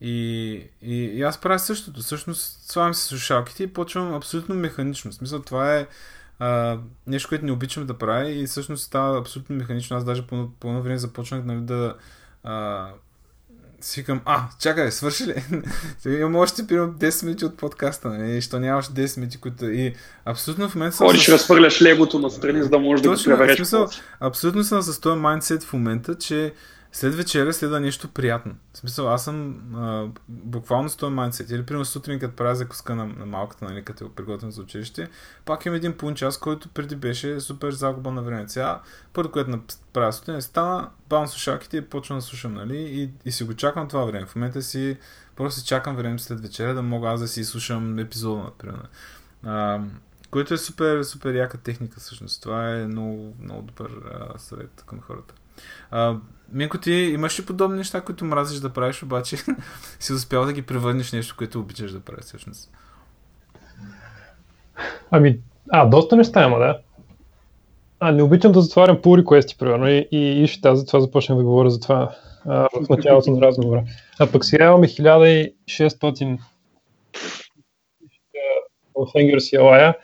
[0.00, 2.00] и, и, и аз правя същото.
[2.00, 5.10] Всъщност, слагам си слушалките и почвам абсолютно механично.
[5.10, 5.86] В смисъл, това е
[6.38, 9.96] а, нещо, което не обичам да правя и всъщност става абсолютно механично.
[9.96, 11.96] Аз даже по, по едно време започнах нали, да
[12.42, 12.88] а,
[13.84, 15.34] си викам, а, чакай, свърши ли?
[16.18, 18.42] Имам още примерно 10 минути от подкаста, нали?
[18.42, 19.70] Що нямаш 10 минути, които...
[19.70, 21.06] И абсолютно в момента съм...
[21.06, 21.28] Ходиш, с...
[21.28, 23.56] разхвърляш легото на страни, за да можеш да го превереш.
[23.56, 23.88] Смисъл,
[24.20, 26.52] абсолютно съм с този майндсет в момента, че
[26.94, 28.54] след вечеря следва нещо приятно.
[28.72, 31.50] В смисъл, аз съм а, буквално с този майндсет.
[31.50, 35.08] Или, примерно, сутрин, като правя закуска на, на малката, нали, като приготвям за училище,
[35.44, 38.48] пак имам един половин час, който преди беше супер загуба на време.
[38.48, 38.80] Сега,
[39.12, 39.60] първо, което
[39.92, 43.54] правя сутрин, е стана, бавам слушалките и почвам да слушам, нали, и, и си го
[43.54, 44.26] чакам това време.
[44.26, 44.98] В момента си,
[45.36, 48.88] просто чакам време след вечеря да мога аз да си слушам епизода, например.
[49.44, 49.80] А,
[50.30, 52.42] което е супер, супер яка техника, всъщност.
[52.42, 55.34] Това е много, много добър а, съвет към хората.
[55.90, 56.16] А,
[56.54, 59.36] Минко, ти имаш ли подобни неща, които мразиш да правиш, обаче
[60.00, 62.70] си успял да ги превърнеш нещо, което обичаш да правиш всъщност?
[65.10, 65.40] Ами,
[65.70, 66.78] а, доста неща има, да.
[68.00, 71.44] А, не обичам да затварям pull request примерно, и, и, и ще затова започнах да
[71.44, 73.84] говоря за това а, в началото на разговора.
[74.18, 76.38] А пък сега имаме 1600
[78.94, 79.94] в Angular CLI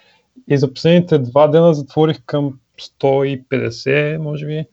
[0.48, 4.64] и за последните два дена затворих към 150, може би.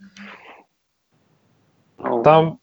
[2.24, 2.58] Там,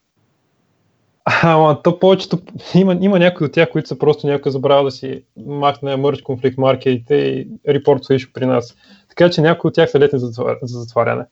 [1.42, 2.38] Ама то повечето,
[2.74, 6.58] има, има някои от тях, които са просто някой забравя да си махне мърч конфликт
[6.58, 8.76] маркерите и репортва ишу при нас.
[9.08, 10.26] Така че някои от тях са летни за,
[10.62, 11.24] за затваряне.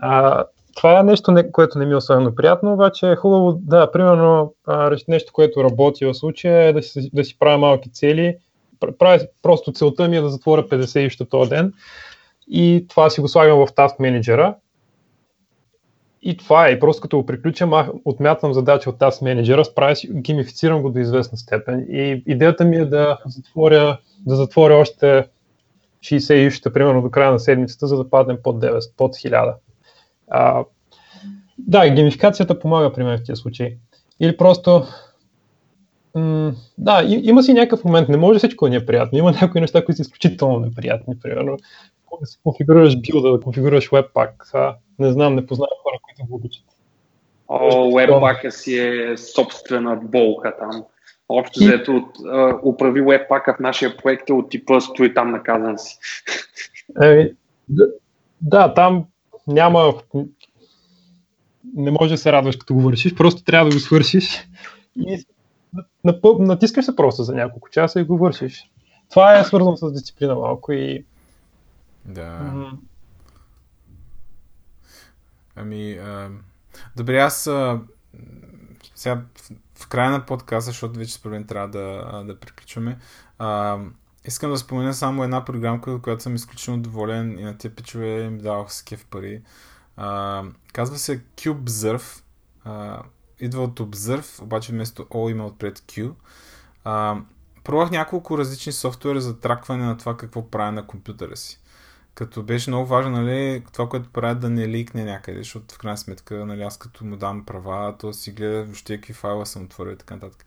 [0.00, 0.44] А,
[0.76, 4.54] това е нещо, което не ми е особено приятно, обаче е хубаво, да, примерно
[5.08, 8.36] нещо, което работи в случая е да си, да си правя малки цели.
[8.98, 11.72] Правя, просто целта ми е да затворя 50 ища този ден
[12.48, 14.54] и това си го слагам в Task Manager
[16.22, 16.72] и това е.
[16.72, 17.72] И просто като го приключам,
[18.04, 21.86] отмятам задача от тази менеджера, справя си, геймифицирам го до известна степен.
[21.90, 25.28] И идеята ми е да затворя, да затворя още
[26.00, 29.54] 60 ища, примерно до края на седмицата, за да паднем под 9, под 1000.
[30.28, 30.64] А,
[31.58, 33.76] да, геймификацията помага при мен в тези случаи.
[34.20, 34.84] Или просто
[36.14, 39.18] м- да, има си някакъв момент, не може всичко да ни е приятно.
[39.18, 41.18] Има някои неща, които са изключително неприятни.
[41.18, 41.56] Примерно,
[42.20, 44.32] да си конфигурираш билда, да конфигурираш Webpack.
[44.54, 45.78] А, не знам, не познавам
[46.18, 46.64] които го обичат.
[47.48, 50.84] О, Webpack си е собствена болка там.
[51.28, 52.08] Общо взето
[52.64, 55.98] управи Webpack в нашия проект е от типа стои там наказан си.
[57.02, 57.32] Е,
[57.68, 57.86] да,
[58.40, 59.04] да, там
[59.46, 59.94] няма
[61.74, 64.48] не може да се радваш като го вършиш, просто трябва да го свършиш
[64.96, 65.24] и
[66.38, 68.70] натискаш се просто за няколко часа и го вършиш.
[69.10, 71.04] Това е свързано с дисциплина малко и
[72.04, 72.20] да.
[72.20, 72.70] Mm-hmm.
[75.60, 76.30] Ами, а...
[76.96, 77.80] добре, аз а...
[78.94, 79.22] сега
[79.74, 82.98] в, края на подкаста, защото вече според мен трябва да, да приключваме,
[83.38, 83.78] а...
[84.24, 88.38] искам да спомена само една програмка, която съм изключително доволен и на тези пичове им
[88.38, 89.42] давах с кеф пари.
[89.96, 90.44] А...
[90.72, 92.22] Казва се CubeZerve.
[92.64, 93.02] А...
[93.40, 96.12] Идва от Observe, обаче вместо O има отпред Q.
[96.84, 97.16] А...
[97.64, 101.60] Пробвах няколко различни софтуери за тракване на това какво правя на компютъра си.
[102.18, 105.98] Като беше много важно, нали, това, което правят да не ликне някъде, защото в крайна
[105.98, 109.92] сметка, нали, аз като му дам права, то си гледа въобще какви файла съм отворил
[109.92, 110.44] и така нататък.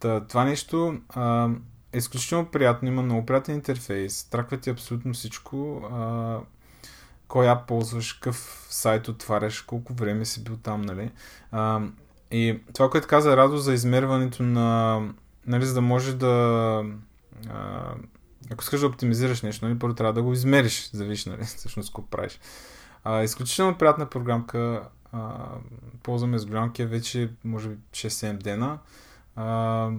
[0.00, 1.50] Та, това нещо а,
[1.92, 6.40] е изключително приятно, има много приятен интерфейс, траква ти абсолютно всичко, а,
[7.34, 11.10] ап ползваш, какъв сайт отваряш, колко време си бил там, нали.
[11.52, 11.80] А,
[12.30, 15.00] и това, което каза Радо за измерването на,
[15.46, 16.84] нали, за да може да
[17.50, 17.94] а,
[18.52, 22.02] ако искаш да оптимизираш нещо, нали, първо трябва да го измериш, завиш, нали, всъщност какво
[22.02, 22.40] правиш.
[23.04, 25.46] А, изключително приятна програмка, а,
[26.02, 28.78] ползваме с голямки вече, може би 6-7 дена.
[29.36, 29.90] А,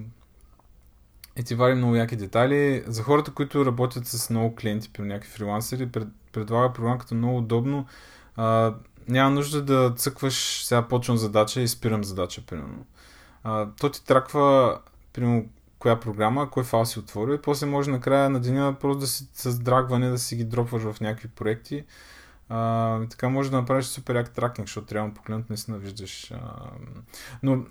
[1.40, 2.84] и ти вари много яки детайли.
[2.88, 7.86] За хората, които работят с много клиенти, при някакви фрилансери, пред, предлага програмката много удобно.
[8.36, 8.76] А,
[9.08, 12.86] няма нужда да цъкваш, сега почвам задача и спирам задача, примерно.
[13.44, 14.80] А, то ти траква,
[15.14, 15.46] примерно,
[15.80, 19.28] коя програма, кой файл си отворил и после може накрая на деня просто да си
[19.34, 21.86] с драгване да си ги дропваш в някакви проекти.
[22.50, 26.32] А, така може да направиш супер як тракинг, защото трябва погледнат наистина виждаш.
[26.32, 26.38] А,
[27.44, 27.64] но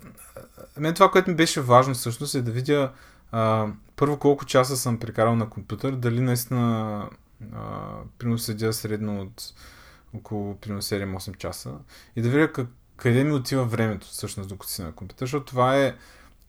[0.77, 2.91] мен това, което ми беше важно всъщност е да видя
[3.31, 7.09] а, първо колко часа съм прекарал на компютър, дали наистина
[8.37, 9.53] седя средно от
[10.13, 11.71] около примерно 7-8 часа
[12.15, 15.77] и да видя как, къде ми отива времето всъщност докато си на компютър, защото това
[15.77, 15.95] е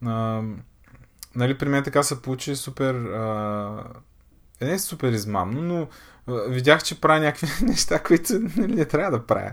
[0.04, 0.42] а,
[1.34, 2.94] нали, при мен така се получи супер...
[2.94, 3.84] А...
[4.60, 5.88] Е, супер измамно, но
[6.48, 9.52] видях, че правя някакви неща, които нали, не трябва да правя.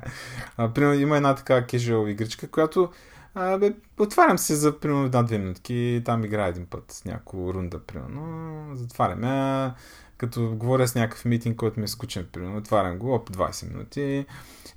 [0.57, 2.89] А, примерно има една така casual игричка, която
[3.36, 7.53] а, бе, отварям се за примерно една-две минутки и там играя един път с някаква
[7.53, 8.75] рунда, примерно.
[8.75, 9.71] Затваряме
[10.17, 14.25] като говоря с някакъв митинг, който ми е скучен, примерно, отварям го, оп, 20 минути.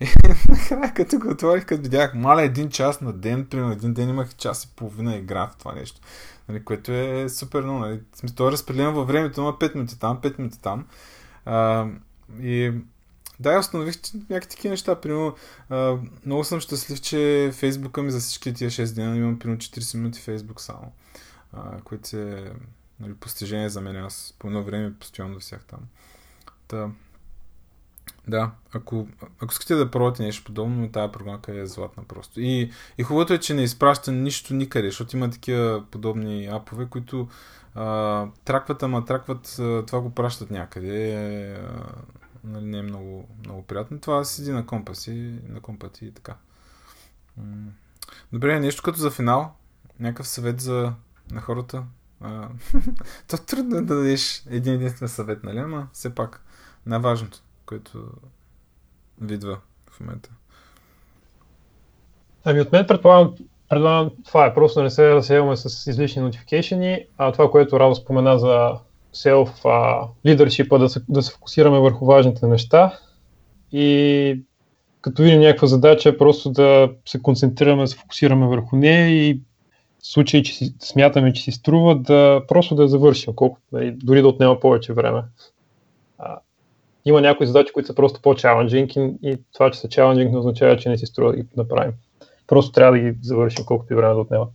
[0.01, 0.07] И
[0.49, 4.35] накрая, като го отворих, като видях, маля един час на ден, примерно, един ден имах
[4.35, 6.01] час и половина игра в това нещо
[6.51, 7.79] нали, което е супер много.
[7.79, 8.01] Нали.
[8.15, 10.87] Смисъл, е разпределен във времето, има 5 минути там, 5 минути там.
[11.45, 11.87] А,
[12.43, 12.73] и
[13.41, 13.95] Да, установих
[14.31, 15.01] някакви такива неща.
[15.01, 15.37] Примерно,
[16.27, 20.21] много съм щастлив, че Фейсбука ми за всички тия 6 дена имам примерно 40 минути
[20.21, 20.93] Фейсбук само.
[21.53, 22.53] А, което е
[23.01, 23.97] нали, постижение за мен.
[23.97, 25.81] Аз по едно време постоянно висях там.
[26.69, 26.91] Та,
[28.29, 29.09] да, ако,
[29.41, 32.41] ако искате да пробвате нещо подобно, тази програмка е златна просто.
[32.41, 37.29] И, и хубавото е, че не изпраща нищо никъде, защото има такива подобни апове, които
[37.75, 41.15] а, тракват, ама тракват, а, това го пращат някъде.
[41.55, 41.87] А,
[42.45, 44.01] нали, не е много, много приятно.
[44.01, 46.37] Това седи на компас и на компът и така.
[48.33, 49.55] Добре, нещо като за финал.
[50.01, 50.93] Някакъв съвет за
[51.31, 51.85] на хората.
[52.21, 52.49] А,
[53.29, 55.59] то трудно е да дадеш един единствен съвет, нали?
[55.59, 56.45] Ама все пак
[56.87, 58.05] най-важното, което
[59.21, 59.59] видва
[59.91, 60.31] в момента.
[62.45, 63.35] Ами от мен предполагам,
[63.69, 67.95] предполагам това е просто да не се разсеяваме с излишни нотификейшени, а това, което Радо
[67.95, 68.73] спомена за
[69.15, 69.65] self
[70.27, 72.99] leadership да се, да се фокусираме върху важните неща
[73.73, 74.43] и
[75.01, 79.41] като видим някаква задача, просто да се концентрираме, да се фокусираме върху нея и
[79.99, 83.91] в случай, че си, смятаме, че си струва, да просто да я завършим, колко, нали,
[83.91, 85.23] дори да отнема повече време.
[86.19, 86.39] А,
[87.05, 90.77] има някои задачи, които са просто по-чаленджинг и, и това, че са чаленджинг не означава,
[90.77, 91.93] че не си струва да ги направим.
[92.47, 94.47] Просто трябва да ги завършим колкото и време да отнема.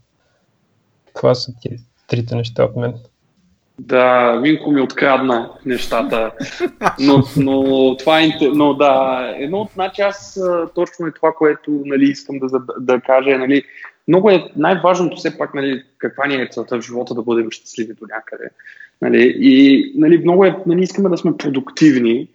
[1.16, 1.70] Това са ти
[2.08, 2.94] трите неща от мен.
[3.80, 6.32] Да, Винко ми открадна нещата.
[7.00, 8.30] Но, но това е.
[8.54, 9.70] Но да, едно от.
[9.74, 10.40] Значи аз
[10.76, 13.38] точно е това, което нали, искам да, да кажа.
[13.38, 13.64] Нали,
[14.08, 17.94] много е най-важното все пак, нали, каква ни е целта в живота да бъдем щастливи
[17.94, 18.50] до някъде.
[19.02, 22.28] Нали, и нали, много е, нали, искаме да сме продуктивни,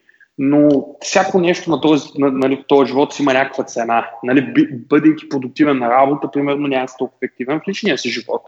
[0.43, 4.11] но всяко нещо на този, на, нали, този живот си има някаква цена.
[4.23, 8.43] Нали, бъдейки продуктивен на работа, примерно, няма да толкова ефективен в личния си живот.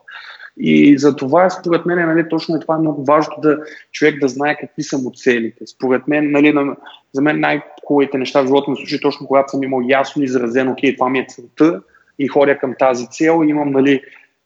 [0.57, 3.59] И за това, според мен, нали, точно това е много важно да
[3.93, 5.67] човек да знае какви са му целите.
[5.67, 6.77] Според мен, нали, на,
[7.13, 10.97] за мен най-хубавите неща в живота ми случи точно когато съм имал ясно изразено, окей,
[10.97, 11.81] това ми е целта
[12.19, 13.43] и ходя към тази цел.
[13.47, 14.03] Имам, нали,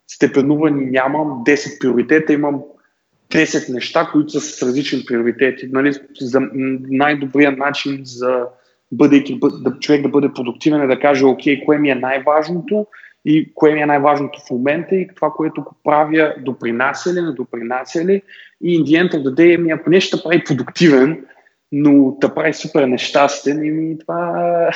[0.09, 2.62] степенувани нямам 10 приоритета, имам
[3.30, 5.68] 10 неща, които са с различни приоритети.
[5.72, 6.40] Нали, за
[6.88, 8.44] най-добрият начин за
[8.92, 12.86] бъдейки, да, човек да бъде продуктивен е да каже, окей, кое ми е най-важното
[13.24, 18.04] и кое ми е най-важното в момента и това, което правя, допринася ли, не допринася
[18.04, 18.22] ли.
[18.62, 21.24] И in the end ми, ако нещо прави продуктивен,
[21.72, 24.16] но да прави супер нещастен, и ми това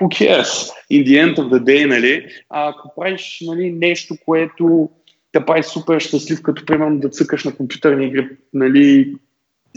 [0.00, 0.70] who cares?
[0.90, 2.26] In the end of the day, нали?
[2.50, 4.90] А ако правиш нали, нещо, което
[5.38, 9.14] да прави супер щастлив, като примерно да цъкаш на компютърни игри, нали,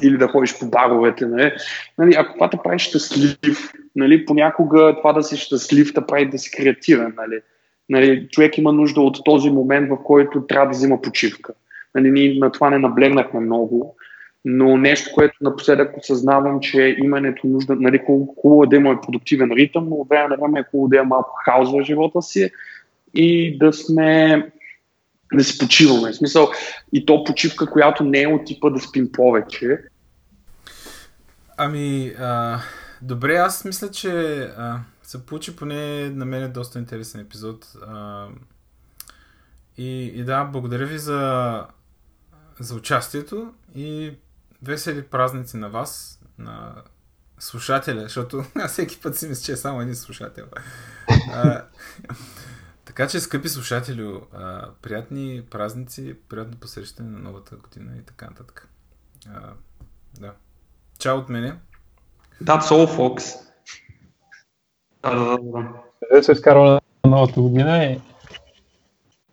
[0.04, 1.52] или да ходиш по баровете, нали?
[1.98, 6.38] нали ако това те прави щастлив, нали, понякога това да си щастлив да прави да
[6.38, 7.42] си креативен, нали?
[7.90, 11.54] Нали, човек има нужда от този момент, в който трябва да взима почивка.
[11.96, 13.96] Нали, ние на това не наблегнахме много,
[14.46, 19.88] но нещо, което напоследък осъзнавам, че имането нужда, нали, хубаво е да има продуктивен ритъм,
[19.90, 22.52] но време на време е хубаво да има малко хаос в живота си
[23.14, 24.44] и да сме
[25.34, 26.12] да си почиваме.
[26.12, 26.52] В смисъл,
[26.94, 29.80] и то почивка, която не е от типа да спим повече.
[31.58, 32.60] Ами, а,
[33.02, 37.74] добре, аз мисля, че а, се получи поне на мен е доста интересен епизод.
[37.88, 38.28] А,
[39.78, 41.66] и, и да, благодаря ви за,
[42.60, 44.14] за участието и
[44.64, 46.74] весели празници на вас, на
[47.40, 50.46] слушателя, защото всеки път си мисля, че е само един слушател.
[51.34, 51.64] А,
[52.92, 54.14] така че, скъпи слушатели,
[54.82, 58.70] приятни празници, приятно посрещане на новата година и така нататък.
[59.30, 59.40] А,
[60.20, 60.32] да.
[61.00, 61.54] Чао от мене.
[62.44, 63.40] That's all, folks.
[66.10, 68.00] Къде се изкарва на новата година и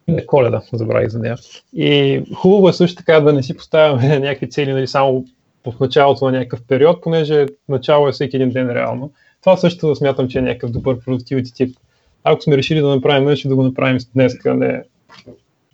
[0.09, 1.37] не коледа, забравих за нея.
[1.73, 5.25] И хубаво е също така да не си поставяме някакви цели нали, само
[5.67, 9.13] в началото на някакъв период, понеже начало е всеки един ден реално.
[9.41, 11.77] Това също смятам, че е някакъв добър продуктивити тип.
[12.25, 14.83] Ако сме решили да направим нещо, да го направим днес, а не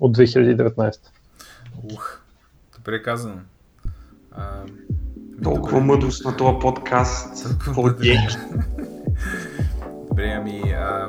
[0.01, 0.95] от 2019.
[1.93, 2.21] Ух,
[2.77, 3.37] добре казано.
[4.33, 4.63] А,
[5.43, 7.65] Толкова мъдрост на този подкаст.
[7.65, 7.95] Толкова
[10.09, 10.61] Добре, ами...
[10.61, 11.09] А